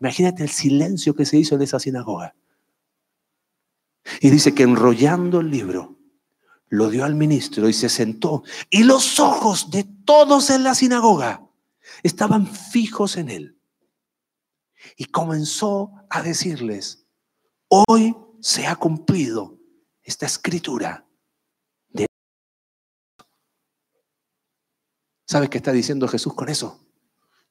Imagínate 0.00 0.42
el 0.42 0.48
silencio 0.48 1.14
que 1.14 1.26
se 1.26 1.36
hizo 1.36 1.56
en 1.56 1.60
esa 1.60 1.78
sinagoga. 1.78 2.34
Y 4.22 4.30
dice 4.30 4.54
que 4.54 4.62
enrollando 4.62 5.40
el 5.40 5.50
libro, 5.50 5.95
lo 6.68 6.90
dio 6.90 7.04
al 7.04 7.14
ministro 7.14 7.68
y 7.68 7.72
se 7.72 7.88
sentó. 7.88 8.42
Y 8.70 8.84
los 8.84 9.20
ojos 9.20 9.70
de 9.70 9.84
todos 10.04 10.50
en 10.50 10.62
la 10.64 10.74
sinagoga 10.74 11.48
estaban 12.02 12.46
fijos 12.46 13.16
en 13.16 13.30
él. 13.30 13.58
Y 14.96 15.06
comenzó 15.06 15.92
a 16.10 16.22
decirles, 16.22 17.06
Hoy 17.68 18.16
se 18.40 18.66
ha 18.66 18.76
cumplido 18.76 19.58
esta 20.02 20.26
escritura. 20.26 21.04
¿Sabes 25.28 25.50
qué 25.50 25.58
está 25.58 25.72
diciendo 25.72 26.06
Jesús 26.06 26.34
con 26.34 26.48
eso? 26.48 26.86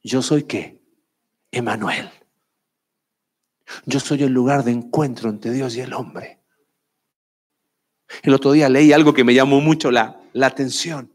Yo 0.01 0.21
soy 0.21 0.43
qué? 0.43 0.82
Emanuel. 1.51 2.10
Yo 3.86 3.99
soy 3.99 4.23
el 4.23 4.32
lugar 4.32 4.63
de 4.63 4.71
encuentro 4.71 5.30
entre 5.30 5.51
Dios 5.51 5.75
y 5.75 5.82
el 5.82 5.93
hombre. 5.93 6.39
El 8.21 8.33
otro 8.33 8.51
día 8.51 8.69
leí 8.69 8.93
algo 8.93 9.13
que 9.13 9.23
me 9.23 9.33
llamó 9.33 9.61
mucho 9.61 9.91
la, 9.91 10.19
la 10.33 10.47
atención. 10.47 11.11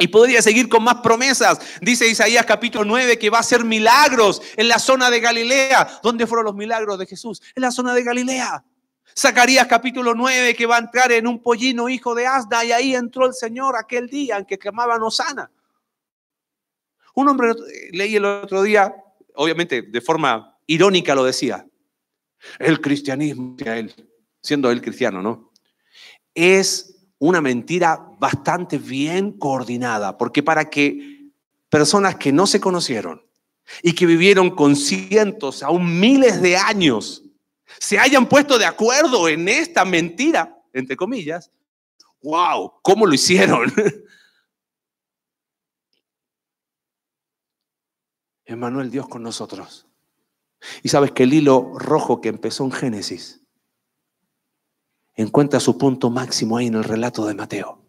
Y 0.00 0.08
podría 0.08 0.40
seguir 0.42 0.68
con 0.68 0.84
más 0.84 0.96
promesas. 0.96 1.58
Dice 1.80 2.08
Isaías 2.08 2.46
capítulo 2.46 2.84
9 2.84 3.18
que 3.18 3.30
va 3.30 3.38
a 3.38 3.40
hacer 3.40 3.64
milagros 3.64 4.40
en 4.56 4.68
la 4.68 4.78
zona 4.78 5.10
de 5.10 5.18
Galilea. 5.18 6.00
¿Dónde 6.02 6.26
fueron 6.26 6.46
los 6.46 6.54
milagros 6.54 6.98
de 6.98 7.06
Jesús? 7.06 7.42
En 7.56 7.62
la 7.62 7.72
zona 7.72 7.94
de 7.94 8.04
Galilea. 8.04 8.64
Zacarías 9.18 9.66
capítulo 9.66 10.14
9 10.14 10.54
que 10.54 10.66
va 10.66 10.76
a 10.76 10.80
entrar 10.80 11.10
en 11.10 11.26
un 11.26 11.42
pollino 11.42 11.88
hijo 11.88 12.14
de 12.14 12.26
Asda 12.26 12.64
y 12.64 12.70
ahí 12.70 12.94
entró 12.94 13.26
el 13.26 13.34
Señor 13.34 13.74
aquel 13.76 14.08
día 14.08 14.38
en 14.38 14.44
que 14.44 14.58
clamaban 14.58 15.02
Osana. 15.02 15.50
Un 17.14 17.28
hombre, 17.28 17.52
leí 17.90 18.14
el 18.14 18.24
otro 18.24 18.62
día, 18.62 18.94
obviamente 19.34 19.82
de 19.82 20.00
forma 20.00 20.56
irónica 20.66 21.16
lo 21.16 21.24
decía, 21.24 21.66
el 22.60 22.80
cristianismo, 22.80 23.56
siendo 24.40 24.70
él 24.70 24.80
cristiano, 24.80 25.20
¿no? 25.20 25.47
Es 26.40 26.94
una 27.18 27.40
mentira 27.40 28.14
bastante 28.20 28.78
bien 28.78 29.32
coordinada, 29.32 30.16
porque 30.16 30.40
para 30.40 30.70
que 30.70 31.32
personas 31.68 32.14
que 32.14 32.30
no 32.30 32.46
se 32.46 32.60
conocieron 32.60 33.26
y 33.82 33.92
que 33.92 34.06
vivieron 34.06 34.54
con 34.54 34.76
cientos, 34.76 35.64
aún 35.64 35.98
miles 35.98 36.40
de 36.40 36.56
años, 36.56 37.24
se 37.80 37.98
hayan 37.98 38.28
puesto 38.28 38.56
de 38.56 38.66
acuerdo 38.66 39.28
en 39.28 39.48
esta 39.48 39.84
mentira, 39.84 40.56
entre 40.72 40.96
comillas, 40.96 41.50
wow, 42.22 42.74
¿cómo 42.82 43.04
lo 43.04 43.14
hicieron? 43.14 43.72
Emmanuel, 48.44 48.92
Dios 48.92 49.08
con 49.08 49.24
nosotros. 49.24 49.88
Y 50.84 50.88
sabes 50.88 51.10
que 51.10 51.24
el 51.24 51.34
hilo 51.34 51.72
rojo 51.74 52.20
que 52.20 52.28
empezó 52.28 52.62
en 52.64 52.70
Génesis 52.70 53.42
encuentra 55.18 55.60
su 55.60 55.76
punto 55.76 56.10
máximo 56.10 56.56
ahí 56.56 56.68
en 56.68 56.76
el 56.76 56.84
relato 56.84 57.26
de 57.26 57.34
Mateo. 57.34 57.84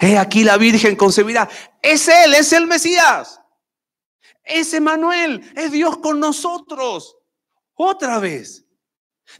He 0.00 0.18
aquí 0.18 0.44
la 0.44 0.58
Virgen 0.58 0.94
concebirá. 0.94 1.48
Es 1.82 2.08
Él, 2.08 2.34
es 2.34 2.52
el 2.52 2.66
Mesías. 2.66 3.40
Es 4.44 4.74
Emmanuel, 4.74 5.50
es 5.56 5.72
Dios 5.72 5.96
con 5.96 6.20
nosotros. 6.20 7.16
Otra 7.74 8.18
vez. 8.18 8.66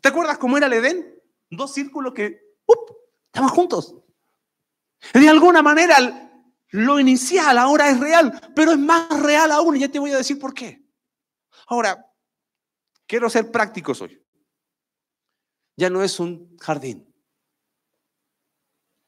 ¿Te 0.00 0.08
acuerdas 0.08 0.38
cómo 0.38 0.56
era 0.56 0.66
el 0.66 0.72
Edén? 0.72 1.22
Dos 1.50 1.74
círculos 1.74 2.14
que 2.14 2.40
estaban 3.26 3.50
juntos. 3.50 3.94
De 5.12 5.28
alguna 5.28 5.62
manera, 5.62 6.30
lo 6.70 6.98
inicial 6.98 7.58
ahora 7.58 7.90
es 7.90 8.00
real, 8.00 8.52
pero 8.54 8.72
es 8.72 8.78
más 8.78 9.08
real 9.22 9.50
aún 9.52 9.76
y 9.76 9.80
ya 9.80 9.88
te 9.88 9.98
voy 9.98 10.12
a 10.12 10.16
decir 10.16 10.38
por 10.38 10.54
qué. 10.54 10.82
Ahora, 11.66 12.06
quiero 13.06 13.28
ser 13.28 13.50
prácticos 13.50 14.00
hoy. 14.00 14.20
Ya 15.80 15.88
no 15.88 16.02
es 16.02 16.20
un 16.20 16.58
jardín. 16.58 17.10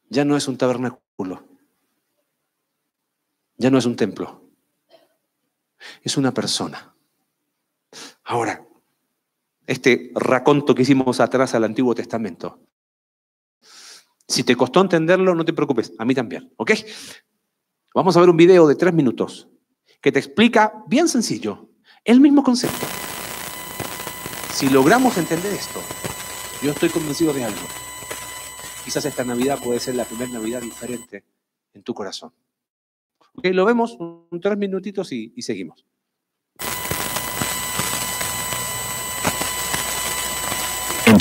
Ya 0.08 0.24
no 0.24 0.38
es 0.38 0.48
un 0.48 0.56
tabernáculo. 0.56 1.46
Ya 3.58 3.70
no 3.70 3.76
es 3.76 3.84
un 3.84 3.94
templo. 3.94 4.48
Es 6.00 6.16
una 6.16 6.32
persona. 6.32 6.96
Ahora, 8.24 8.66
este 9.66 10.12
raconto 10.14 10.74
que 10.74 10.80
hicimos 10.80 11.20
atrás 11.20 11.54
al 11.54 11.64
Antiguo 11.64 11.94
Testamento. 11.94 12.66
Si 14.26 14.42
te 14.42 14.56
costó 14.56 14.80
entenderlo, 14.80 15.34
no 15.34 15.44
te 15.44 15.52
preocupes, 15.52 15.92
a 15.98 16.06
mí 16.06 16.14
también, 16.14 16.54
¿ok? 16.56 16.70
Vamos 17.94 18.16
a 18.16 18.20
ver 18.20 18.30
un 18.30 18.36
video 18.38 18.66
de 18.66 18.76
tres 18.76 18.94
minutos 18.94 19.46
que 20.00 20.10
te 20.10 20.20
explica, 20.20 20.72
bien 20.86 21.06
sencillo, 21.06 21.68
el 22.02 22.18
mismo 22.18 22.42
concepto. 22.42 22.86
Si 24.54 24.70
logramos 24.70 25.18
entender 25.18 25.52
esto, 25.52 25.82
yo 26.62 26.70
estoy 26.70 26.88
convencido 26.90 27.32
de 27.32 27.44
algo. 27.44 27.60
Quizás 28.84 29.04
esta 29.04 29.24
Navidad 29.24 29.58
puede 29.62 29.80
ser 29.80 29.94
la 29.94 30.04
primera 30.04 30.30
Navidad 30.30 30.60
diferente 30.60 31.24
en 31.74 31.82
tu 31.82 31.94
corazón. 31.94 32.32
Ok, 33.34 33.46
lo 33.52 33.64
vemos 33.64 33.96
en 34.30 34.40
tres 34.40 34.56
minutitos 34.56 35.12
y 35.12 35.42
seguimos. 35.42 35.84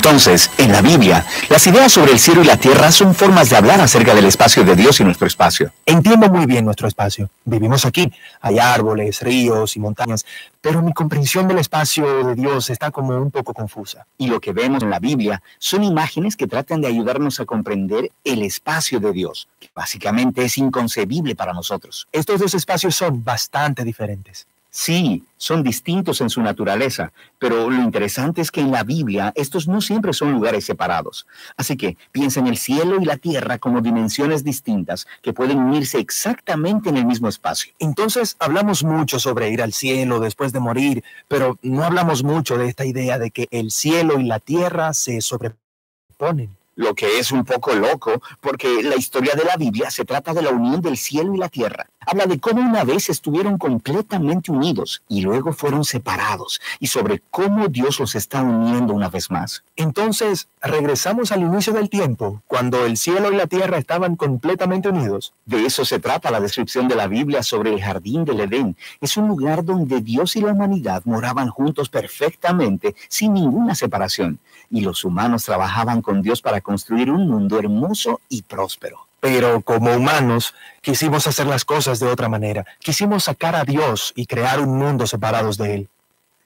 Entonces, 0.04 0.50
en 0.58 0.72
la 0.72 0.82
Biblia, 0.82 1.24
las 1.48 1.64
ideas 1.68 1.92
sobre 1.92 2.10
el 2.10 2.18
cielo 2.18 2.42
y 2.42 2.44
la 2.44 2.56
tierra 2.56 2.90
son 2.90 3.14
formas 3.14 3.50
de 3.50 3.56
hablar 3.56 3.80
acerca 3.80 4.16
del 4.16 4.24
espacio 4.24 4.64
de 4.64 4.74
Dios 4.74 4.98
y 4.98 5.04
nuestro 5.04 5.28
espacio. 5.28 5.72
Entiendo 5.86 6.28
muy 6.28 6.44
bien 6.44 6.64
nuestro 6.64 6.88
espacio. 6.88 7.30
Vivimos 7.44 7.86
aquí. 7.86 8.12
Hay 8.40 8.58
árboles, 8.58 9.20
ríos 9.20 9.76
y 9.76 9.78
montañas, 9.78 10.26
pero 10.60 10.82
mi 10.82 10.92
comprensión 10.92 11.46
del 11.46 11.58
espacio 11.58 12.24
de 12.26 12.34
Dios 12.34 12.68
está 12.68 12.90
como 12.90 13.16
un 13.16 13.30
poco 13.30 13.54
confusa. 13.54 14.04
Y 14.18 14.26
lo 14.26 14.40
que 14.40 14.52
vemos 14.52 14.82
en 14.82 14.90
la 14.90 14.98
Biblia 14.98 15.40
son 15.60 15.84
imágenes 15.84 16.36
que 16.36 16.48
tratan 16.48 16.80
de 16.80 16.88
ayudarnos 16.88 17.38
a 17.38 17.44
comprender 17.44 18.10
el 18.24 18.42
espacio 18.42 18.98
de 18.98 19.12
Dios, 19.12 19.46
que 19.60 19.70
básicamente 19.72 20.44
es 20.44 20.58
inconcebible 20.58 21.36
para 21.36 21.52
nosotros. 21.52 22.08
Estos 22.10 22.40
dos 22.40 22.54
espacios 22.54 22.96
son 22.96 23.22
bastante 23.22 23.84
diferentes. 23.84 24.48
Sí, 24.74 25.22
son 25.36 25.62
distintos 25.62 26.22
en 26.22 26.30
su 26.30 26.40
naturaleza, 26.40 27.12
pero 27.38 27.68
lo 27.68 27.82
interesante 27.82 28.40
es 28.40 28.50
que 28.50 28.62
en 28.62 28.70
la 28.70 28.84
Biblia 28.84 29.30
estos 29.36 29.68
no 29.68 29.82
siempre 29.82 30.14
son 30.14 30.32
lugares 30.32 30.64
separados. 30.64 31.26
Así 31.58 31.76
que 31.76 31.98
piensa 32.10 32.40
en 32.40 32.46
el 32.46 32.56
cielo 32.56 32.98
y 32.98 33.04
la 33.04 33.18
tierra 33.18 33.58
como 33.58 33.82
dimensiones 33.82 34.44
distintas 34.44 35.06
que 35.20 35.34
pueden 35.34 35.58
unirse 35.58 35.98
exactamente 35.98 36.88
en 36.88 36.96
el 36.96 37.04
mismo 37.04 37.28
espacio. 37.28 37.74
Entonces 37.80 38.34
hablamos 38.38 38.82
mucho 38.82 39.18
sobre 39.18 39.50
ir 39.50 39.60
al 39.60 39.74
cielo 39.74 40.20
después 40.20 40.54
de 40.54 40.60
morir, 40.60 41.04
pero 41.28 41.58
no 41.60 41.84
hablamos 41.84 42.24
mucho 42.24 42.56
de 42.56 42.68
esta 42.68 42.86
idea 42.86 43.18
de 43.18 43.30
que 43.30 43.48
el 43.50 43.72
cielo 43.72 44.18
y 44.20 44.24
la 44.24 44.40
tierra 44.40 44.94
se 44.94 45.20
sobreponen 45.20 46.56
lo 46.82 46.94
que 46.94 47.18
es 47.18 47.32
un 47.32 47.44
poco 47.44 47.74
loco, 47.74 48.20
porque 48.40 48.82
la 48.82 48.96
historia 48.96 49.34
de 49.34 49.44
la 49.44 49.56
Biblia 49.56 49.90
se 49.90 50.04
trata 50.04 50.34
de 50.34 50.42
la 50.42 50.50
unión 50.50 50.80
del 50.80 50.96
cielo 50.96 51.34
y 51.34 51.38
la 51.38 51.48
tierra. 51.48 51.86
Habla 52.04 52.26
de 52.26 52.40
cómo 52.40 52.60
una 52.60 52.82
vez 52.82 53.08
estuvieron 53.08 53.58
completamente 53.58 54.50
unidos 54.50 55.02
y 55.08 55.20
luego 55.20 55.52
fueron 55.52 55.84
separados, 55.84 56.60
y 56.80 56.88
sobre 56.88 57.22
cómo 57.30 57.68
Dios 57.68 58.00
los 58.00 58.16
está 58.16 58.42
uniendo 58.42 58.92
una 58.92 59.08
vez 59.08 59.30
más. 59.30 59.62
Entonces, 59.76 60.48
regresamos 60.60 61.30
al 61.30 61.42
inicio 61.42 61.72
del 61.72 61.88
tiempo, 61.88 62.42
cuando 62.48 62.84
el 62.84 62.96
cielo 62.96 63.32
y 63.32 63.36
la 63.36 63.46
tierra 63.46 63.78
estaban 63.78 64.16
completamente 64.16 64.88
unidos. 64.88 65.32
De 65.46 65.64
eso 65.64 65.84
se 65.84 66.00
trata 66.00 66.32
la 66.32 66.40
descripción 66.40 66.88
de 66.88 66.96
la 66.96 67.06
Biblia 67.06 67.42
sobre 67.44 67.72
el 67.72 67.80
jardín 67.80 68.24
del 68.24 68.40
Edén. 68.40 68.76
Es 69.00 69.16
un 69.16 69.28
lugar 69.28 69.64
donde 69.64 70.00
Dios 70.00 70.34
y 70.34 70.40
la 70.40 70.52
humanidad 70.52 71.02
moraban 71.04 71.50
juntos 71.50 71.88
perfectamente, 71.88 72.96
sin 73.08 73.34
ninguna 73.34 73.76
separación, 73.76 74.40
y 74.70 74.80
los 74.80 75.04
humanos 75.04 75.44
trabajaban 75.44 76.02
con 76.02 76.22
Dios 76.22 76.42
para 76.42 76.60
construir 76.72 77.10
un 77.10 77.28
mundo 77.28 77.58
hermoso 77.58 78.22
y 78.30 78.40
próspero. 78.40 79.06
Pero 79.20 79.60
como 79.60 79.94
humanos 79.94 80.54
quisimos 80.80 81.26
hacer 81.26 81.46
las 81.46 81.66
cosas 81.66 82.00
de 82.00 82.06
otra 82.06 82.30
manera. 82.30 82.64
Quisimos 82.80 83.24
sacar 83.24 83.54
a 83.54 83.64
Dios 83.64 84.14
y 84.16 84.24
crear 84.24 84.58
un 84.58 84.78
mundo 84.78 85.06
separados 85.06 85.58
de 85.58 85.74
Él. 85.74 85.88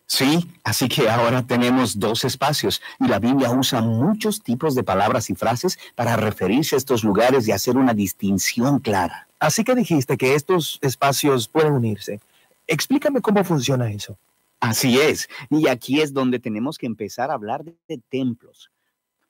Sí, 0.08 0.50
así 0.64 0.88
que 0.88 1.08
ahora 1.08 1.46
tenemos 1.46 2.00
dos 2.00 2.24
espacios 2.24 2.82
y 2.98 3.06
la 3.06 3.20
Biblia 3.20 3.52
usa 3.52 3.80
muchos 3.82 4.42
tipos 4.42 4.74
de 4.74 4.82
palabras 4.82 5.30
y 5.30 5.36
frases 5.36 5.78
para 5.94 6.16
referirse 6.16 6.74
a 6.74 6.78
estos 6.78 7.04
lugares 7.04 7.46
y 7.46 7.52
hacer 7.52 7.76
una 7.76 7.94
distinción 7.94 8.80
clara. 8.80 9.28
Así 9.38 9.62
que 9.62 9.76
dijiste 9.76 10.16
que 10.16 10.34
estos 10.34 10.80
espacios 10.82 11.46
pueden 11.46 11.72
unirse. 11.72 12.18
Explícame 12.66 13.20
cómo 13.20 13.44
funciona 13.44 13.92
eso. 13.92 14.18
Así 14.58 14.98
es, 14.98 15.28
y 15.50 15.68
aquí 15.68 16.00
es 16.00 16.12
donde 16.12 16.40
tenemos 16.40 16.78
que 16.78 16.86
empezar 16.86 17.30
a 17.30 17.34
hablar 17.34 17.62
de 17.64 18.00
templos. 18.10 18.70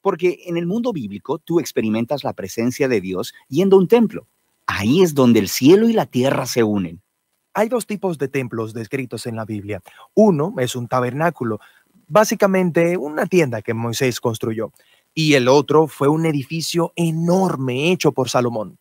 Porque 0.07 0.45
en 0.47 0.57
el 0.57 0.67
mundo 0.67 0.93
bíblico 0.93 1.41
tú 1.41 1.59
experimentas 1.59 2.23
la 2.23 2.33
presencia 2.33 2.87
de 2.87 3.01
Dios 3.01 3.35
yendo 3.49 3.75
a 3.75 3.81
un 3.81 3.89
templo. 3.89 4.29
Ahí 4.65 5.03
es 5.03 5.15
donde 5.15 5.41
el 5.41 5.49
cielo 5.49 5.89
y 5.89 5.95
la 5.95 6.07
tierra 6.07 6.47
se 6.47 6.63
unen. 6.63 7.03
Hay 7.55 7.69
dos 7.69 7.89
tipos 7.89 8.17
de 8.17 8.29
templos 8.29 8.73
descritos 8.73 9.27
en 9.27 9.35
la 9.35 9.45
Biblia. 9.45 9.83
Uno 10.15 10.55
es 10.59 10.77
un 10.77 10.87
tabernáculo, 10.87 11.59
básicamente 12.07 12.97
una 12.97 13.27
tienda 13.27 13.63
que 13.63 13.75
Moisés 13.75 14.21
construyó. 14.21 14.71
Y 15.13 15.35
el 15.35 15.49
otro 15.49 15.89
fue 15.89 16.07
un 16.07 16.25
edificio 16.25 16.93
enorme 16.95 17.91
hecho 17.91 18.13
por 18.13 18.29
Salomón. 18.29 18.79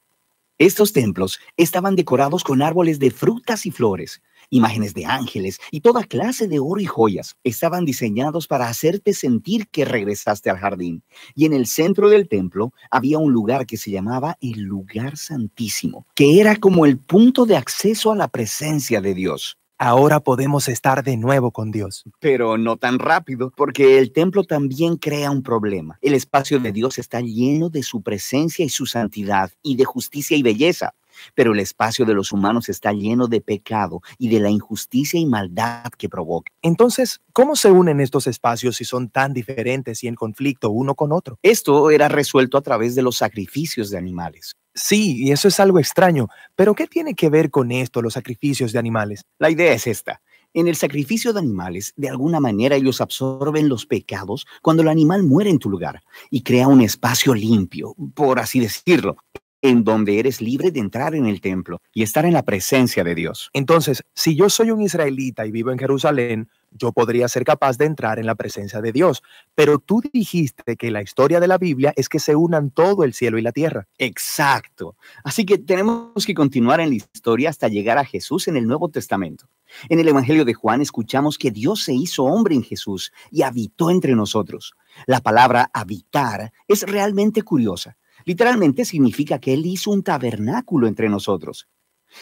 Estos 0.59 0.93
templos 0.93 1.39
estaban 1.57 1.95
decorados 1.95 2.43
con 2.43 2.61
árboles 2.61 2.99
de 2.99 3.09
frutas 3.09 3.65
y 3.65 3.71
flores 3.71 4.21
imágenes 4.49 4.93
de 4.93 5.05
ángeles 5.05 5.59
y 5.71 5.81
toda 5.81 6.03
clase 6.03 6.47
de 6.47 6.59
oro 6.59 6.81
y 6.81 6.85
joyas. 6.85 7.35
Estaban 7.43 7.85
diseñados 7.85 8.47
para 8.47 8.67
hacerte 8.67 9.13
sentir 9.13 9.67
que 9.67 9.85
regresaste 9.85 10.49
al 10.49 10.57
jardín. 10.57 11.03
Y 11.35 11.45
en 11.45 11.53
el 11.53 11.67
centro 11.67 12.09
del 12.09 12.27
templo 12.27 12.73
había 12.91 13.17
un 13.17 13.31
lugar 13.31 13.65
que 13.65 13.77
se 13.77 13.91
llamaba 13.91 14.37
el 14.41 14.61
lugar 14.61 15.17
santísimo, 15.17 16.05
que 16.15 16.39
era 16.39 16.55
como 16.55 16.85
el 16.85 16.97
punto 16.97 17.45
de 17.45 17.57
acceso 17.57 18.11
a 18.11 18.15
la 18.15 18.27
presencia 18.27 19.01
de 19.01 19.13
Dios. 19.13 19.57
Ahora 19.77 20.21
podemos 20.21 20.69
estar 20.69 21.03
de 21.03 21.17
nuevo 21.17 21.51
con 21.51 21.69
Dios. 21.69 22.05
Pero 22.21 22.57
no 22.57 22.77
tan 22.77 22.97
rápido, 22.97 23.51
porque 23.57 23.99
el 23.99 24.13
templo 24.13 24.45
también 24.45 24.95
crea 24.95 25.31
un 25.31 25.43
problema. 25.43 25.99
El 26.01 26.13
espacio 26.13 26.59
de 26.59 26.71
Dios 26.71 26.97
está 26.97 27.19
lleno 27.19 27.69
de 27.69 27.83
su 27.83 28.01
presencia 28.01 28.63
y 28.63 28.69
su 28.69 28.85
santidad 28.85 29.51
y 29.61 29.75
de 29.75 29.83
justicia 29.83 30.37
y 30.37 30.43
belleza 30.43 30.95
pero 31.33 31.53
el 31.53 31.59
espacio 31.59 32.05
de 32.05 32.13
los 32.13 32.31
humanos 32.31 32.69
está 32.69 32.91
lleno 32.93 33.27
de 33.27 33.41
pecado 33.41 34.01
y 34.17 34.29
de 34.29 34.39
la 34.39 34.49
injusticia 34.49 35.19
y 35.19 35.25
maldad 35.25 35.91
que 35.97 36.09
provoca. 36.09 36.51
Entonces, 36.61 37.21
¿cómo 37.33 37.55
se 37.55 37.71
unen 37.71 37.99
estos 37.99 38.27
espacios 38.27 38.77
si 38.77 38.85
son 38.85 39.09
tan 39.09 39.33
diferentes 39.33 40.03
y 40.03 40.07
en 40.07 40.15
conflicto 40.15 40.69
uno 40.69 40.95
con 40.95 41.11
otro? 41.11 41.37
Esto 41.41 41.91
era 41.91 42.07
resuelto 42.07 42.57
a 42.57 42.61
través 42.61 42.95
de 42.95 43.01
los 43.01 43.17
sacrificios 43.17 43.89
de 43.89 43.97
animales. 43.97 44.55
Sí, 44.73 45.23
y 45.23 45.31
eso 45.31 45.47
es 45.47 45.59
algo 45.61 45.79
extraño, 45.79 46.27
pero 46.55 46.75
¿qué 46.75 46.85
tiene 46.85 47.15
que 47.15 47.29
ver 47.29 47.49
con 47.49 47.71
esto 47.71 48.01
los 48.01 48.13
sacrificios 48.13 48.73
de 48.73 48.79
animales? 48.79 49.21
La 49.39 49.49
idea 49.49 49.73
es 49.73 49.87
esta. 49.87 50.21
En 50.53 50.67
el 50.67 50.75
sacrificio 50.75 51.33
de 51.33 51.39
animales, 51.39 51.93
de 51.97 52.09
alguna 52.09 52.39
manera 52.39 52.77
ellos 52.77 53.01
absorben 53.01 53.67
los 53.67 53.85
pecados 53.85 54.47
cuando 54.61 54.83
el 54.83 54.87
animal 54.87 55.23
muere 55.23 55.49
en 55.49 55.59
tu 55.59 55.69
lugar 55.69 56.01
y 56.29 56.43
crea 56.43 56.67
un 56.67 56.81
espacio 56.81 57.33
limpio, 57.33 57.93
por 58.13 58.39
así 58.39 58.61
decirlo, 58.61 59.17
en 59.65 59.83
donde 59.83 60.19
eres 60.19 60.41
libre 60.41 60.69
de 60.69 60.79
entrar 60.79 61.15
en 61.15 61.25
el 61.25 61.41
templo 61.41 61.81
y 61.91 62.03
estar 62.03 62.23
en 62.25 62.33
la 62.33 62.43
presencia 62.43 63.03
de 63.03 63.15
Dios. 63.15 63.49
Entonces, 63.53 64.03
si 64.13 64.35
yo 64.35 64.47
soy 64.49 64.69
un 64.69 64.81
israelita 64.81 65.45
y 65.45 65.51
vivo 65.51 65.71
en 65.71 65.79
Jerusalén, 65.79 66.49
yo 66.71 66.91
podría 66.91 67.27
ser 67.27 67.43
capaz 67.43 67.77
de 67.77 67.85
entrar 67.85 68.19
en 68.19 68.27
la 68.27 68.35
presencia 68.35 68.79
de 68.79 68.91
Dios. 68.91 69.23
Pero 69.55 69.79
tú 69.79 70.03
dijiste 70.13 70.75
que 70.75 70.91
la 70.91 71.01
historia 71.01 71.39
de 71.39 71.47
la 71.47 71.57
Biblia 71.57 71.93
es 71.95 72.09
que 72.09 72.19
se 72.19 72.35
unan 72.35 72.69
todo 72.69 73.03
el 73.03 73.13
cielo 73.13 73.39
y 73.39 73.41
la 73.41 73.51
tierra. 73.51 73.87
Exacto. 73.97 74.95
Así 75.23 75.45
que 75.45 75.57
tenemos 75.57 76.25
que 76.25 76.35
continuar 76.35 76.79
en 76.79 76.89
la 76.89 76.95
historia 76.95 77.49
hasta 77.49 77.67
llegar 77.67 77.97
a 77.97 78.05
Jesús 78.05 78.47
en 78.47 78.57
el 78.57 78.67
Nuevo 78.67 78.89
Testamento. 78.89 79.47
En 79.89 79.99
el 79.99 80.07
Evangelio 80.07 80.45
de 80.45 80.53
Juan 80.53 80.81
escuchamos 80.81 81.39
que 81.39 81.49
Dios 81.49 81.83
se 81.83 81.93
hizo 81.93 82.25
hombre 82.25 82.53
en 82.53 82.63
Jesús 82.63 83.11
y 83.31 83.41
habitó 83.41 83.89
entre 83.89 84.15
nosotros. 84.15 84.75
La 85.07 85.21
palabra 85.21 85.71
habitar 85.73 86.51
es 86.67 86.83
realmente 86.83 87.41
curiosa. 87.41 87.97
Literalmente 88.25 88.85
significa 88.85 89.39
que 89.39 89.53
Él 89.53 89.65
hizo 89.65 89.91
un 89.91 90.03
tabernáculo 90.03 90.87
entre 90.87 91.09
nosotros. 91.09 91.69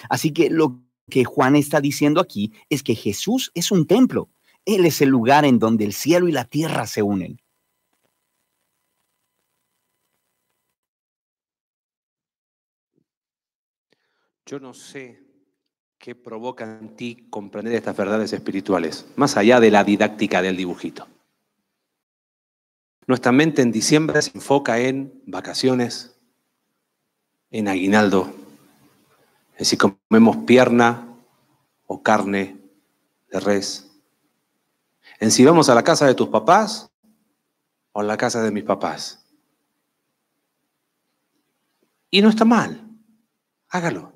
Así 0.10 0.32
que 0.32 0.50
lo 0.50 0.82
que 1.10 1.24
Juan 1.24 1.56
está 1.56 1.82
diciendo 1.82 2.22
aquí 2.22 2.54
es 2.70 2.84
que 2.84 2.96
Jesús 2.96 3.52
es 3.56 3.72
un 3.72 3.88
templo. 3.88 4.30
Él 4.66 4.86
es 4.86 5.02
el 5.02 5.10
lugar 5.10 5.46
en 5.46 5.60
donde 5.60 5.86
el 5.86 5.94
cielo 5.94 6.28
y 6.28 6.32
la 6.32 6.46
tierra 6.46 6.88
se 6.88 7.02
unen. 7.02 7.40
Yo 14.46 14.60
no 14.60 14.74
sé 14.74 15.24
qué 15.98 16.16
provoca 16.16 16.80
en 16.80 16.96
ti 16.98 17.28
comprender 17.30 17.74
estas 17.74 17.96
verdades 17.96 18.34
espirituales, 18.34 19.06
más 19.16 19.38
allá 19.38 19.62
de 19.62 19.72
la 19.72 19.86
didáctica 19.86 20.42
del 20.42 20.58
dibujito. 20.58 21.08
Nuestra 23.06 23.32
mente 23.32 23.62
en 23.62 23.72
diciembre 23.72 24.22
se 24.22 24.32
enfoca 24.34 24.80
en 24.80 25.22
vacaciones, 25.26 26.16
en 27.52 27.68
aguinaldo, 27.68 28.34
en 29.58 29.66
si 29.66 29.78
comemos 29.78 30.38
pierna 30.46 31.08
o 31.86 32.02
carne 32.02 32.58
de 33.30 33.40
res, 33.40 33.92
en 35.20 35.32
si 35.32 35.44
vamos 35.44 35.70
a 35.70 35.76
la 35.76 35.84
casa 35.84 36.06
de 36.06 36.16
tus 36.16 36.30
papás 36.30 36.90
o 37.92 38.00
a 38.00 38.04
la 38.04 38.16
casa 38.16 38.42
de 38.42 38.52
mis 38.52 38.64
papás. 38.64 39.26
Y 42.10 42.22
no 42.22 42.30
está 42.30 42.46
mal, 42.46 42.88
hágalo. 43.70 44.14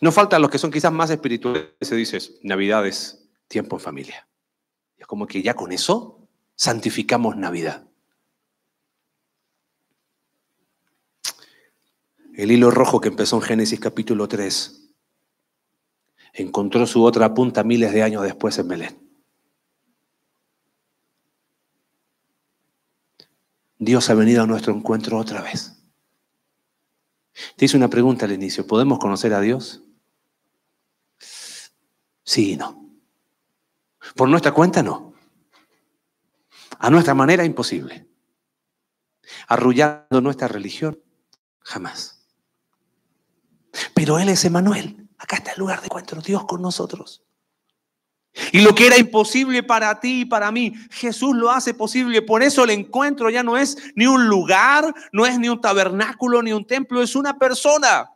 No 0.00 0.12
faltan 0.12 0.40
los 0.42 0.50
que 0.50 0.58
son 0.58 0.70
quizás 0.70 0.92
más 0.92 1.10
espirituales, 1.10 1.68
se 1.80 1.94
dice, 1.94 2.18
Navidad 2.42 2.86
es 2.86 3.28
tiempo 3.48 3.76
en 3.76 3.80
familia. 3.80 4.28
es 4.96 5.06
como 5.06 5.26
que 5.26 5.42
ya 5.42 5.54
con 5.54 5.72
eso 5.72 6.25
santificamos 6.56 7.36
Navidad. 7.36 7.86
El 12.34 12.50
hilo 12.50 12.70
rojo 12.70 13.00
que 13.00 13.08
empezó 13.08 13.36
en 13.36 13.42
Génesis 13.42 13.80
capítulo 13.80 14.28
3 14.28 14.82
encontró 16.34 16.86
su 16.86 17.02
otra 17.02 17.32
punta 17.32 17.64
miles 17.64 17.92
de 17.92 18.02
años 18.02 18.22
después 18.22 18.58
en 18.58 18.68
Belén. 18.68 19.06
Dios 23.78 24.10
ha 24.10 24.14
venido 24.14 24.42
a 24.42 24.46
nuestro 24.46 24.74
encuentro 24.74 25.18
otra 25.18 25.42
vez. 25.42 25.82
Te 27.56 27.66
hice 27.66 27.76
una 27.76 27.88
pregunta 27.88 28.24
al 28.24 28.32
inicio. 28.32 28.66
¿Podemos 28.66 28.98
conocer 28.98 29.32
a 29.34 29.40
Dios? 29.40 29.82
Sí 31.18 32.52
y 32.52 32.56
no. 32.56 32.90
Por 34.14 34.28
nuestra 34.28 34.52
cuenta 34.52 34.82
no. 34.82 35.15
A 36.78 36.90
nuestra 36.90 37.14
manera, 37.14 37.44
imposible. 37.44 38.06
Arrullando 39.48 40.20
nuestra 40.20 40.48
religión, 40.48 41.00
jamás. 41.60 42.26
Pero 43.94 44.18
Él 44.18 44.28
es 44.28 44.44
Emanuel. 44.44 45.08
Acá 45.18 45.36
está 45.36 45.52
el 45.52 45.58
lugar 45.58 45.80
de 45.80 45.86
encuentro, 45.86 46.20
Dios 46.20 46.44
con 46.44 46.62
nosotros. 46.62 47.24
Y 48.52 48.60
lo 48.60 48.74
que 48.74 48.86
era 48.86 48.98
imposible 48.98 49.62
para 49.62 49.98
ti 49.98 50.20
y 50.20 50.24
para 50.26 50.52
mí, 50.52 50.74
Jesús 50.90 51.34
lo 51.34 51.50
hace 51.50 51.72
posible. 51.72 52.20
Por 52.20 52.42
eso 52.42 52.64
el 52.64 52.70
encuentro 52.70 53.30
ya 53.30 53.42
no 53.42 53.56
es 53.56 53.78
ni 53.94 54.06
un 54.06 54.26
lugar, 54.28 54.94
no 55.12 55.24
es 55.24 55.38
ni 55.38 55.48
un 55.48 55.60
tabernáculo, 55.60 56.42
ni 56.42 56.52
un 56.52 56.66
templo, 56.66 57.02
es 57.02 57.16
una 57.16 57.38
persona. 57.38 58.10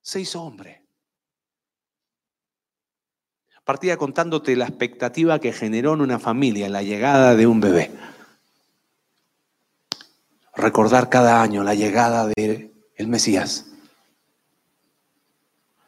Se 0.00 0.20
hizo 0.20 0.40
hombre 0.42 0.81
partía 3.64 3.96
contándote 3.96 4.56
la 4.56 4.66
expectativa 4.66 5.38
que 5.38 5.52
generó 5.52 5.94
en 5.94 6.00
una 6.00 6.18
familia 6.18 6.68
la 6.68 6.82
llegada 6.82 7.36
de 7.36 7.46
un 7.46 7.60
bebé. 7.60 7.90
Recordar 10.54 11.08
cada 11.08 11.42
año 11.42 11.62
la 11.62 11.74
llegada 11.74 12.26
de 12.26 12.74
el 12.96 13.08
Mesías. 13.08 13.66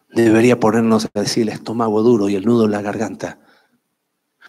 Debería 0.09 0.61
ponernos 0.61 1.07
a 1.07 1.21
decir 1.21 1.43
el 1.43 1.49
estómago 1.51 2.03
duro 2.03 2.29
y 2.29 2.37
el 2.37 2.45
nudo 2.45 2.67
en 2.67 2.71
la 2.71 2.83
garganta. 2.83 3.41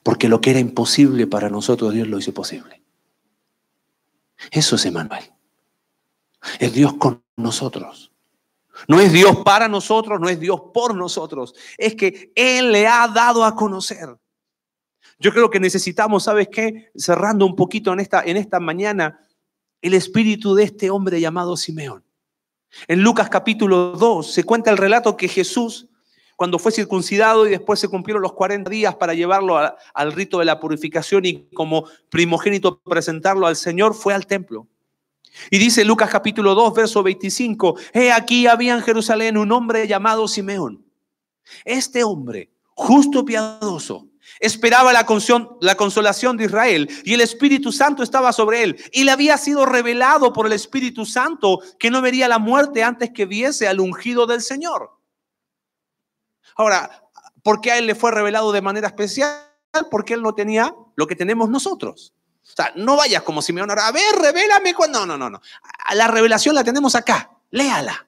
Porque 0.03 0.29
lo 0.29 0.39
que 0.39 0.51
era 0.51 0.59
imposible 0.59 1.25
para 1.25 1.49
nosotros, 1.49 1.93
Dios 1.93 2.07
lo 2.07 2.19
hizo 2.19 2.33
posible. 2.33 2.83
Eso 4.51 4.75
es 4.75 4.85
Emanuel. 4.85 5.23
Es 6.59 6.73
Dios 6.73 6.93
con 6.93 7.23
nosotros. 7.35 8.14
No 8.87 8.99
es 8.99 9.11
Dios 9.11 9.37
para 9.37 9.67
nosotros, 9.67 10.19
no 10.19 10.29
es 10.29 10.39
Dios 10.39 10.61
por 10.73 10.95
nosotros. 10.95 11.53
Es 11.77 11.95
que 11.95 12.31
Él 12.35 12.71
le 12.71 12.87
ha 12.87 13.07
dado 13.07 13.43
a 13.43 13.55
conocer. 13.55 14.15
Yo 15.17 15.31
creo 15.31 15.49
que 15.49 15.59
necesitamos, 15.59 16.23
¿sabes 16.23 16.49
qué? 16.49 16.91
Cerrando 16.95 17.45
un 17.45 17.55
poquito 17.55 17.93
en 17.93 17.99
esta, 17.99 18.21
en 18.23 18.37
esta 18.37 18.59
mañana, 18.59 19.19
el 19.81 19.93
espíritu 19.93 20.55
de 20.55 20.63
este 20.63 20.89
hombre 20.89 21.21
llamado 21.21 21.55
Simeón. 21.55 22.03
En 22.87 23.01
Lucas 23.01 23.29
capítulo 23.29 23.91
2 23.91 24.33
se 24.33 24.43
cuenta 24.43 24.71
el 24.71 24.77
relato 24.77 25.15
que 25.15 25.29
Jesús, 25.29 25.87
cuando 26.35 26.59
fue 26.59 26.73
circuncidado 26.73 27.47
y 27.47 27.51
después 27.51 27.79
se 27.79 27.87
cumplieron 27.87 28.21
los 28.21 28.33
40 28.33 28.69
días 28.69 28.95
para 28.95 29.13
llevarlo 29.13 29.57
al 29.57 30.11
rito 30.11 30.39
de 30.39 30.45
la 30.45 30.59
purificación 30.59 31.23
y 31.25 31.47
como 31.53 31.87
primogénito 32.09 32.81
presentarlo 32.81 33.47
al 33.47 33.55
Señor, 33.55 33.93
fue 33.93 34.13
al 34.13 34.25
templo. 34.25 34.67
Y 35.49 35.57
dice 35.57 35.85
Lucas 35.85 36.09
capítulo 36.09 36.55
2, 36.55 36.73
verso 36.73 37.03
25, 37.03 37.77
he 37.93 38.11
aquí 38.11 38.47
había 38.47 38.73
en 38.73 38.81
Jerusalén 38.81 39.37
un 39.37 39.51
hombre 39.51 39.87
llamado 39.87 40.27
Simeón. 40.27 40.85
Este 41.63 42.03
hombre, 42.03 42.51
justo 42.73 43.23
piadoso, 43.23 44.07
esperaba 44.39 44.91
la, 44.93 45.05
la 45.61 45.75
consolación 45.75 46.37
de 46.37 46.45
Israel 46.45 46.89
y 47.03 47.13
el 47.13 47.21
Espíritu 47.21 47.71
Santo 47.71 48.03
estaba 48.03 48.33
sobre 48.33 48.63
él. 48.63 48.83
Y 48.91 49.03
le 49.03 49.11
había 49.11 49.37
sido 49.37 49.65
revelado 49.65 50.33
por 50.33 50.47
el 50.47 50.53
Espíritu 50.53 51.05
Santo 51.05 51.59
que 51.79 51.91
no 51.91 52.01
vería 52.01 52.27
la 52.27 52.39
muerte 52.39 52.83
antes 52.83 53.11
que 53.11 53.25
viese 53.25 53.67
al 53.67 53.79
ungido 53.79 54.25
del 54.25 54.41
Señor. 54.41 54.91
Ahora, 56.55 57.03
¿por 57.43 57.61
qué 57.61 57.71
a 57.71 57.77
él 57.77 57.85
le 57.85 57.95
fue 57.95 58.11
revelado 58.11 58.51
de 58.51 58.61
manera 58.61 58.87
especial? 58.87 59.37
Porque 59.91 60.13
él 60.13 60.21
no 60.21 60.33
tenía 60.33 60.73
lo 60.95 61.05
que 61.05 61.15
tenemos 61.15 61.49
nosotros. 61.49 62.14
O 62.57 62.61
sea, 62.63 62.71
no 62.77 62.95
vayas 62.95 63.21
como 63.23 63.41
Simeón 63.41 63.69
ahora, 63.69 63.87
a 63.87 63.91
ver, 63.91 64.15
revélame 64.15 64.73
cuando. 64.73 65.05
No, 65.05 65.05
no, 65.05 65.17
no, 65.17 65.29
no. 65.29 65.41
La 65.93 66.07
revelación 66.07 66.55
la 66.55 66.63
tenemos 66.63 66.95
acá, 66.95 67.29
léala. 67.51 68.07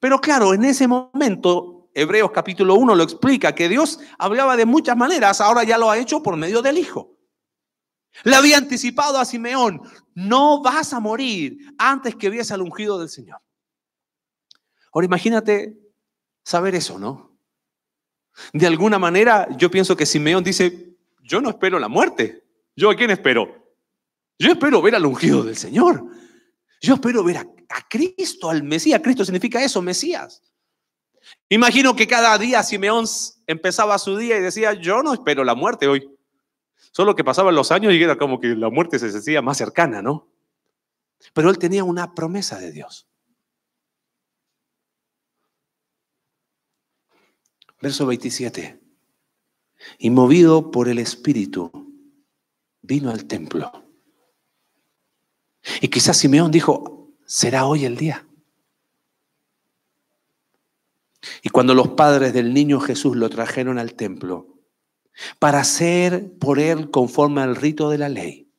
Pero 0.00 0.22
claro, 0.22 0.54
en 0.54 0.64
ese 0.64 0.88
momento, 0.88 1.90
Hebreos 1.92 2.30
capítulo 2.30 2.76
1 2.76 2.94
lo 2.94 3.02
explica, 3.02 3.54
que 3.54 3.68
Dios 3.68 4.00
hablaba 4.18 4.56
de 4.56 4.64
muchas 4.64 4.96
maneras, 4.96 5.42
ahora 5.42 5.64
ya 5.64 5.76
lo 5.76 5.90
ha 5.90 5.98
hecho 5.98 6.22
por 6.22 6.34
medio 6.38 6.62
del 6.62 6.78
Hijo. 6.78 7.14
Le 8.24 8.34
había 8.34 8.56
anticipado 8.56 9.18
a 9.18 9.26
Simeón, 9.26 9.82
no 10.14 10.62
vas 10.62 10.94
a 10.94 11.00
morir 11.00 11.58
antes 11.76 12.16
que 12.16 12.30
viese 12.30 12.54
al 12.54 12.62
ungido 12.62 12.98
del 12.98 13.10
Señor. 13.10 13.42
Ahora 14.94 15.04
imagínate 15.04 15.76
saber 16.42 16.74
eso, 16.74 16.98
¿no? 16.98 17.36
De 18.54 18.66
alguna 18.66 18.98
manera 18.98 19.46
yo 19.58 19.70
pienso 19.70 19.94
que 19.94 20.06
Simeón 20.06 20.42
dice, 20.42 20.96
yo 21.22 21.42
no 21.42 21.50
espero 21.50 21.78
la 21.78 21.88
muerte. 21.88 22.45
¿Yo 22.76 22.90
a 22.90 22.94
quién 22.94 23.10
espero? 23.10 23.66
Yo 24.38 24.52
espero 24.52 24.82
ver 24.82 24.94
al 24.94 25.06
ungido 25.06 25.42
del 25.42 25.56
Señor. 25.56 26.04
Yo 26.80 26.94
espero 26.94 27.24
ver 27.24 27.38
a, 27.38 27.46
Cristo, 27.88 28.50
al 28.50 28.62
Mesías. 28.62 29.00
Cristo 29.02 29.24
significa 29.24 29.64
eso, 29.64 29.80
Mesías. 29.80 30.42
Imagino 31.48 31.96
que 31.96 32.06
cada 32.06 32.36
día 32.36 32.62
Simeón 32.62 33.06
empezaba 33.46 33.98
su 33.98 34.16
día 34.16 34.36
y 34.36 34.42
decía, 34.42 34.74
yo 34.74 35.02
no 35.02 35.14
espero 35.14 35.42
la 35.42 35.54
muerte 35.54 35.88
hoy. 35.88 36.08
Solo 36.92 37.16
que 37.16 37.24
pasaban 37.24 37.54
los 37.54 37.72
años 37.72 37.94
y 37.94 38.02
era 38.02 38.16
como 38.16 38.38
que 38.38 38.48
la 38.48 38.70
muerte 38.70 38.98
se 38.98 39.08
hacía 39.08 39.42
más 39.42 39.56
cercana, 39.56 40.02
¿no? 40.02 40.28
Pero 41.32 41.50
él 41.50 41.58
tenía 41.58 41.82
una 41.82 42.14
promesa 42.14 42.58
de 42.58 42.72
Dios. 42.72 43.08
Verso 47.80 48.06
27. 48.06 48.80
Y 49.98 50.10
movido 50.10 50.70
por 50.70 50.88
el 50.88 50.98
Espíritu, 50.98 51.85
vino 52.86 53.10
al 53.10 53.26
templo. 53.26 53.72
Y 55.80 55.88
quizás 55.88 56.16
Simeón 56.16 56.50
dijo, 56.50 57.10
será 57.26 57.66
hoy 57.66 57.84
el 57.84 57.96
día. 57.96 58.26
Y 61.42 61.48
cuando 61.48 61.74
los 61.74 61.88
padres 61.88 62.32
del 62.32 62.54
niño 62.54 62.80
Jesús 62.80 63.16
lo 63.16 63.28
trajeron 63.28 63.78
al 63.78 63.94
templo 63.94 64.60
para 65.38 65.60
hacer 65.60 66.32
por 66.38 66.58
él 66.58 66.90
conforme 66.90 67.40
al 67.40 67.56
rito 67.56 67.90
de 67.90 67.98
la 67.98 68.08
ley, 68.08 68.52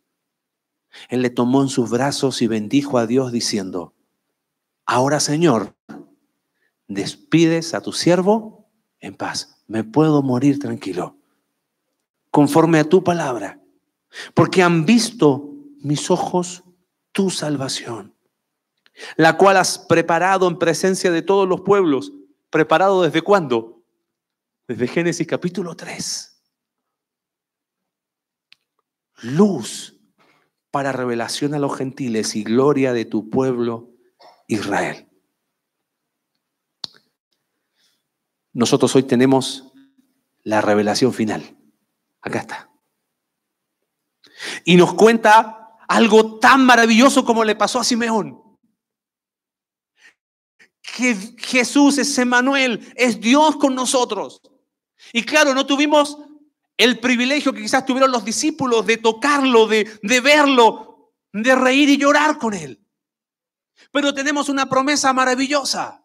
él 1.09 1.21
le 1.21 1.29
tomó 1.29 1.61
en 1.61 1.69
sus 1.69 1.89
brazos 1.89 2.41
y 2.41 2.47
bendijo 2.47 2.97
a 2.97 3.07
Dios 3.07 3.31
diciendo, 3.31 3.93
ahora 4.85 5.19
Señor, 5.19 5.75
despides 6.87 7.73
a 7.73 7.81
tu 7.81 7.93
siervo 7.93 8.69
en 8.99 9.15
paz, 9.15 9.63
me 9.67 9.83
puedo 9.83 10.23
morir 10.23 10.59
tranquilo, 10.59 11.17
conforme 12.31 12.79
a 12.79 12.83
tu 12.89 13.03
palabra, 13.03 13.61
porque 14.33 14.63
han 14.63 14.85
visto 14.85 15.53
mis 15.79 16.09
ojos 16.09 16.63
tu 17.11 17.29
salvación, 17.29 18.15
la 19.15 19.37
cual 19.37 19.57
has 19.57 19.79
preparado 19.79 20.47
en 20.47 20.59
presencia 20.59 21.11
de 21.11 21.21
todos 21.21 21.47
los 21.47 21.61
pueblos. 21.61 22.11
¿Preparado 22.49 23.03
desde 23.03 23.21
cuándo? 23.21 23.83
Desde 24.67 24.87
Génesis 24.87 25.27
capítulo 25.27 25.75
3. 25.75 26.43
Luz 29.23 29.97
para 30.71 30.91
revelación 30.91 31.53
a 31.53 31.59
los 31.59 31.75
gentiles 31.75 32.35
y 32.35 32.43
gloria 32.43 32.93
de 32.93 33.05
tu 33.05 33.29
pueblo 33.29 33.91
Israel. 34.47 35.07
Nosotros 38.53 38.95
hoy 38.95 39.03
tenemos 39.03 39.71
la 40.43 40.61
revelación 40.61 41.13
final. 41.13 41.57
Acá 42.21 42.39
está. 42.39 42.66
Y 44.65 44.75
nos 44.75 44.93
cuenta 44.93 45.77
algo 45.87 46.39
tan 46.39 46.65
maravilloso 46.65 47.23
como 47.25 47.43
le 47.43 47.55
pasó 47.55 47.79
a 47.79 47.83
Simeón. 47.83 48.41
Que 50.81 51.15
Jesús 51.37 51.97
es 51.97 52.17
Emmanuel, 52.17 52.93
es 52.95 53.19
Dios 53.19 53.55
con 53.57 53.75
nosotros. 53.75 54.41
Y 55.13 55.23
claro, 55.23 55.53
no 55.53 55.65
tuvimos 55.65 56.17
el 56.75 56.99
privilegio 56.99 57.53
que 57.53 57.61
quizás 57.61 57.85
tuvieron 57.85 58.11
los 58.11 58.23
discípulos 58.23 58.85
de 58.85 58.97
tocarlo, 58.97 59.67
de, 59.67 59.99
de 60.01 60.21
verlo, 60.21 61.13
de 61.33 61.55
reír 61.55 61.89
y 61.89 61.97
llorar 61.97 62.37
con 62.37 62.53
él. 62.53 62.83
Pero 63.91 64.13
tenemos 64.13 64.49
una 64.49 64.67
promesa 64.67 65.13
maravillosa. 65.13 66.03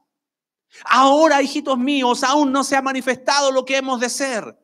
Ahora, 0.85 1.43
hijitos 1.43 1.78
míos, 1.78 2.22
aún 2.24 2.53
no 2.53 2.64
se 2.64 2.76
ha 2.76 2.83
manifestado 2.83 3.51
lo 3.51 3.64
que 3.64 3.76
hemos 3.76 4.01
de 4.01 4.09
ser. 4.09 4.59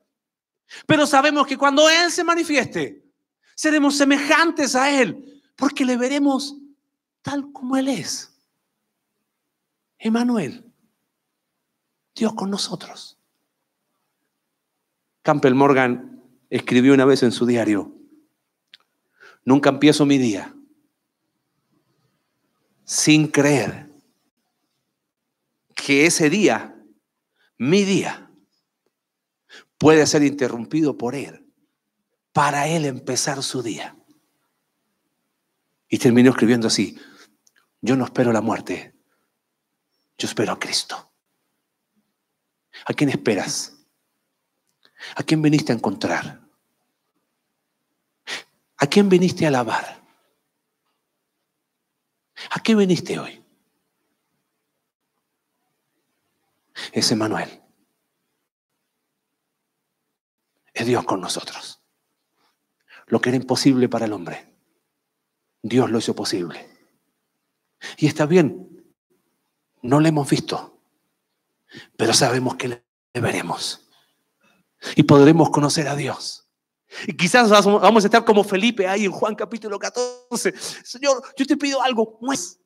Pero 0.86 1.06
sabemos 1.06 1.46
que 1.46 1.56
cuando 1.56 1.88
Él 1.88 2.10
se 2.10 2.24
manifieste, 2.24 3.07
seremos 3.58 3.96
semejantes 3.96 4.76
a 4.76 5.02
Él, 5.02 5.42
porque 5.56 5.84
le 5.84 5.96
veremos 5.96 6.56
tal 7.22 7.50
como 7.50 7.76
Él 7.76 7.88
es. 7.88 8.32
Emanuel, 9.98 10.64
Dios 12.14 12.34
con 12.34 12.50
nosotros. 12.50 13.18
Campbell 15.22 15.56
Morgan 15.56 16.22
escribió 16.48 16.94
una 16.94 17.04
vez 17.04 17.24
en 17.24 17.32
su 17.32 17.46
diario, 17.46 17.96
nunca 19.44 19.70
empiezo 19.70 20.06
mi 20.06 20.18
día 20.18 20.54
sin 22.84 23.26
creer 23.26 23.90
que 25.74 26.06
ese 26.06 26.30
día, 26.30 26.80
mi 27.56 27.82
día, 27.82 28.30
puede 29.78 30.06
ser 30.06 30.22
interrumpido 30.22 30.96
por 30.96 31.16
Él, 31.16 31.47
para 32.38 32.68
Él 32.68 32.84
empezar 32.86 33.42
su 33.42 33.64
día. 33.64 33.96
Y 35.88 35.98
terminó 35.98 36.30
escribiendo 36.30 36.68
así, 36.68 36.96
yo 37.80 37.96
no 37.96 38.04
espero 38.04 38.32
la 38.32 38.40
muerte, 38.40 38.94
yo 40.16 40.28
espero 40.28 40.52
a 40.52 40.58
Cristo. 40.60 41.10
¿A 42.84 42.94
quién 42.94 43.10
esperas? 43.10 43.76
¿A 45.16 45.24
quién 45.24 45.42
viniste 45.42 45.72
a 45.72 45.74
encontrar? 45.74 46.48
¿A 48.76 48.86
quién 48.86 49.08
viniste 49.08 49.44
a 49.44 49.48
alabar? 49.48 50.00
¿A 52.50 52.60
qué 52.60 52.76
viniste 52.76 53.18
hoy? 53.18 53.44
Es 56.92 57.10
Emanuel. 57.10 57.60
Es 60.72 60.86
Dios 60.86 61.02
con 61.02 61.20
nosotros. 61.20 61.77
Lo 63.08 63.20
que 63.20 63.30
era 63.30 63.36
imposible 63.36 63.88
para 63.88 64.06
el 64.06 64.12
hombre, 64.12 64.54
Dios 65.62 65.90
lo 65.90 65.98
hizo 65.98 66.14
posible. 66.14 66.68
Y 67.96 68.06
está 68.06 68.26
bien, 68.26 68.84
no 69.82 70.00
le 70.00 70.10
hemos 70.10 70.28
visto, 70.28 70.80
pero 71.96 72.12
sabemos 72.12 72.56
que 72.56 72.68
le 72.68 72.84
veremos. 73.14 73.88
Y 74.96 75.02
podremos 75.04 75.50
conocer 75.50 75.88
a 75.88 75.96
Dios. 75.96 76.48
Y 77.06 77.16
quizás 77.16 77.50
vamos 77.50 78.04
a 78.04 78.06
estar 78.06 78.24
como 78.24 78.44
Felipe 78.44 78.86
ahí 78.86 79.04
en 79.04 79.12
Juan 79.12 79.34
capítulo 79.34 79.78
14. 79.78 80.54
Señor, 80.56 81.22
yo 81.36 81.46
te 81.46 81.56
pido 81.56 81.82
algo, 81.82 82.18
más. 82.22 82.58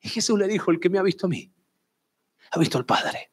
Y 0.00 0.08
Jesús 0.08 0.38
le 0.38 0.48
dijo, 0.48 0.70
el 0.70 0.80
que 0.80 0.90
me 0.90 0.98
ha 0.98 1.02
visto 1.02 1.26
a 1.26 1.30
mí, 1.30 1.52
ha 2.50 2.58
visto 2.58 2.76
al 2.76 2.84
Padre. 2.84 3.32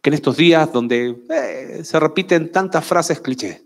Que 0.00 0.10
en 0.10 0.14
estos 0.14 0.36
días 0.36 0.72
donde 0.72 1.24
eh, 1.28 1.84
se 1.84 2.00
repiten 2.00 2.52
tantas 2.52 2.84
frases 2.84 3.20
cliché, 3.20 3.63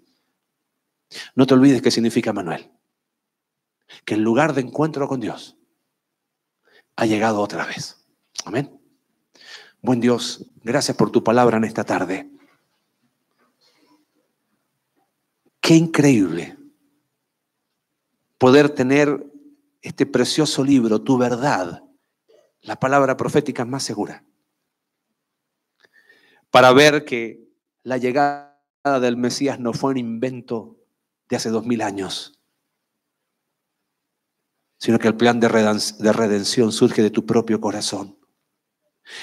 no 1.35 1.47
te 1.47 1.55
olvides 1.55 1.83
qué 1.83 1.91
significa 1.91 2.33
Manuel. 2.33 2.71
Que 4.05 4.15
el 4.15 4.23
lugar 4.23 4.55
de 4.55 4.61
encuentro 4.61 5.09
con 5.09 5.21
Dios 5.21 5.57
ha 6.97 7.07
llegado 7.07 7.41
otra 7.41 7.65
vez. 7.65 8.05
Amén. 8.45 8.79
Buen 9.81 10.01
Dios, 10.01 10.45
gracias 10.63 10.97
por 10.97 11.11
tu 11.11 11.23
palabra 11.23 11.57
en 11.57 11.65
esta 11.65 11.85
tarde. 11.85 12.29
Qué 15.61 15.75
increíble 15.75 16.57
poder 18.39 18.71
tener 18.71 19.25
este 19.83 20.07
precioso 20.07 20.65
libro, 20.65 21.03
tu 21.03 21.19
verdad, 21.19 21.85
la 22.63 22.81
palabra 22.81 23.17
profética 23.17 23.65
más 23.65 23.83
segura, 23.83 24.25
para 26.51 26.73
ver 26.73 27.05
que 27.05 27.49
la 27.83 27.99
llegada 27.99 28.59
del 29.01 29.17
Mesías 29.17 29.61
no 29.61 29.73
fue 29.73 29.93
un 29.93 29.99
invento 29.99 30.78
de 31.29 31.37
hace 31.37 31.51
dos 31.51 31.67
mil 31.67 31.83
años, 31.83 32.41
sino 34.79 34.99
que 34.99 35.09
el 35.09 35.17
plan 35.17 35.41
de 35.41 35.49
redención 35.49 36.73
surge 36.73 37.03
de 37.03 37.11
tu 37.11 37.27
propio 37.27 37.61
corazón. 37.61 38.19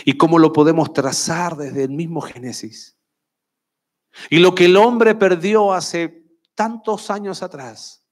¿Y 0.03 0.18
cómo 0.18 0.39
lo 0.39 0.51
podemos 0.51 0.93
trazar 0.93 1.56
desde 1.56 1.84
el 1.84 1.91
mismo 1.91 2.22
Génesis? 2.22 2.97
Y 4.30 4.39
lo 4.39 4.56
que 4.56 4.66
el 4.66 4.78
hombre 4.78 5.16
perdió 5.16 5.74
hace 5.74 6.26
tantos 6.56 7.12
años 7.12 7.43
atrás, 7.43 8.08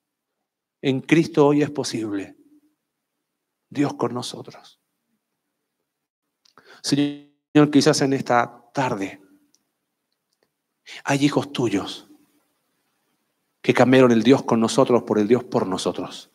en 0.81 1.01
Cristo 1.01 1.47
hoy 1.47 1.63
es 1.63 1.71
posible. 1.71 2.37
Dios 3.69 3.93
con 3.95 4.13
nosotros. 4.13 4.79
Señor, 6.83 7.71
quizás 7.71 8.01
en 8.01 8.13
esta 8.13 8.69
tarde 8.73 9.21
hay 11.05 11.25
hijos 11.25 11.51
tuyos 11.53 12.09
que 13.63 13.73
cambiaron 13.73 14.11
el 14.11 14.23
Dios 14.23 14.43
con 14.43 14.59
nosotros 14.59 15.03
por 15.03 15.17
el 15.17 15.27
Dios 15.27 15.45
por 15.45 15.65
nosotros. 15.65 16.29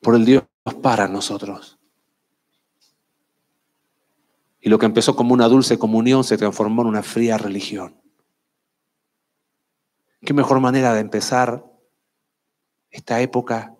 Por 0.00 0.14
el 0.14 0.24
Dios 0.24 0.44
para 0.82 1.06
nosotros. 1.06 1.78
Y 4.62 4.70
lo 4.70 4.78
que 4.78 4.86
empezó 4.86 5.14
como 5.14 5.34
una 5.34 5.46
dulce 5.46 5.78
comunión 5.78 6.24
se 6.24 6.38
transformó 6.38 6.82
en 6.82 6.88
una 6.88 7.02
fría 7.02 7.36
religión. 7.36 8.00
¿Qué 10.22 10.32
mejor 10.32 10.58
manera 10.58 10.94
de 10.94 11.00
empezar 11.00 11.62
esta 12.90 13.20
época 13.20 13.76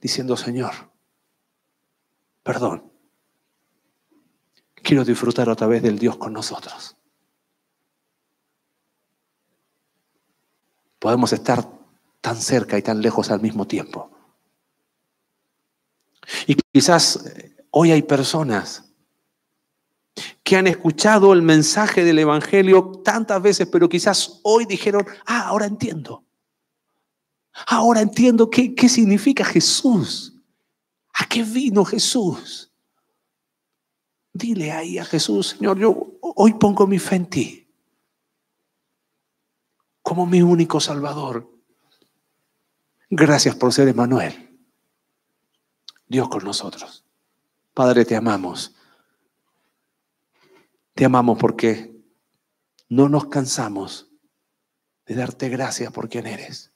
diciendo, 0.00 0.36
Señor, 0.36 0.72
perdón, 2.44 2.92
quiero 4.72 5.04
disfrutar 5.04 5.48
otra 5.48 5.66
vez 5.66 5.82
del 5.82 5.98
Dios 5.98 6.16
con 6.16 6.32
nosotros? 6.32 6.96
Podemos 11.04 11.34
estar 11.34 11.68
tan 12.22 12.40
cerca 12.40 12.78
y 12.78 12.82
tan 12.82 13.02
lejos 13.02 13.30
al 13.30 13.42
mismo 13.42 13.66
tiempo. 13.66 14.10
Y 16.46 16.56
quizás 16.72 17.26
eh, 17.26 17.56
hoy 17.68 17.90
hay 17.90 18.00
personas 18.00 18.90
que 20.42 20.56
han 20.56 20.66
escuchado 20.66 21.34
el 21.34 21.42
mensaje 21.42 22.04
del 22.04 22.20
Evangelio 22.20 23.02
tantas 23.04 23.42
veces, 23.42 23.68
pero 23.70 23.86
quizás 23.86 24.40
hoy 24.44 24.64
dijeron, 24.64 25.06
ah, 25.26 25.48
ahora 25.48 25.66
entiendo. 25.66 26.24
Ahora 27.66 28.00
entiendo 28.00 28.48
qué, 28.48 28.74
qué 28.74 28.88
significa 28.88 29.44
Jesús. 29.44 30.32
¿A 31.12 31.26
qué 31.26 31.42
vino 31.42 31.84
Jesús? 31.84 32.72
Dile 34.32 34.72
ahí 34.72 34.96
a 34.96 35.04
Jesús, 35.04 35.48
Señor, 35.48 35.78
yo 35.78 36.14
hoy 36.22 36.54
pongo 36.54 36.86
mi 36.86 36.98
fe 36.98 37.16
en 37.16 37.26
ti 37.26 37.63
como 40.04 40.26
mi 40.26 40.42
único 40.42 40.80
Salvador. 40.80 41.50
Gracias 43.08 43.56
por 43.56 43.72
ser 43.72 43.88
Emanuel. 43.88 44.54
Dios 46.06 46.28
con 46.28 46.44
nosotros. 46.44 47.06
Padre, 47.72 48.04
te 48.04 48.14
amamos. 48.14 48.76
Te 50.94 51.06
amamos 51.06 51.38
porque 51.38 51.96
no 52.90 53.08
nos 53.08 53.28
cansamos 53.28 54.10
de 55.06 55.14
darte 55.14 55.48
gracias 55.48 55.90
por 55.90 56.10
quien 56.10 56.26
eres. 56.26 56.70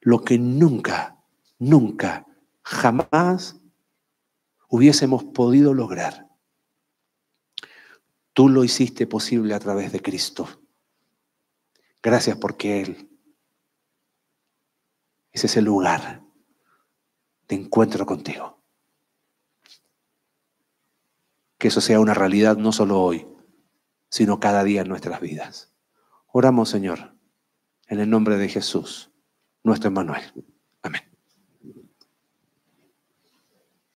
Lo 0.00 0.22
que 0.22 0.38
nunca, 0.38 1.22
nunca, 1.58 2.26
jamás 2.62 3.60
hubiésemos 4.68 5.22
podido 5.22 5.74
lograr. 5.74 6.30
Tú 8.32 8.48
lo 8.48 8.64
hiciste 8.64 9.06
posible 9.06 9.52
a 9.52 9.60
través 9.60 9.92
de 9.92 10.00
Cristo. 10.00 10.61
Gracias 12.02 12.36
porque 12.36 12.80
Él 12.82 13.08
es 15.30 15.44
ese 15.44 15.62
lugar 15.62 16.22
de 17.48 17.56
encuentro 17.56 18.04
contigo. 18.06 18.60
Que 21.58 21.68
eso 21.68 21.80
sea 21.80 22.00
una 22.00 22.14
realidad 22.14 22.56
no 22.56 22.72
solo 22.72 23.00
hoy, 23.00 23.26
sino 24.08 24.40
cada 24.40 24.64
día 24.64 24.82
en 24.82 24.88
nuestras 24.88 25.20
vidas. 25.20 25.72
Oramos, 26.26 26.68
Señor, 26.68 27.14
en 27.86 28.00
el 28.00 28.10
nombre 28.10 28.36
de 28.36 28.48
Jesús, 28.48 29.12
nuestro 29.62 29.88
Emmanuel. 29.88 30.22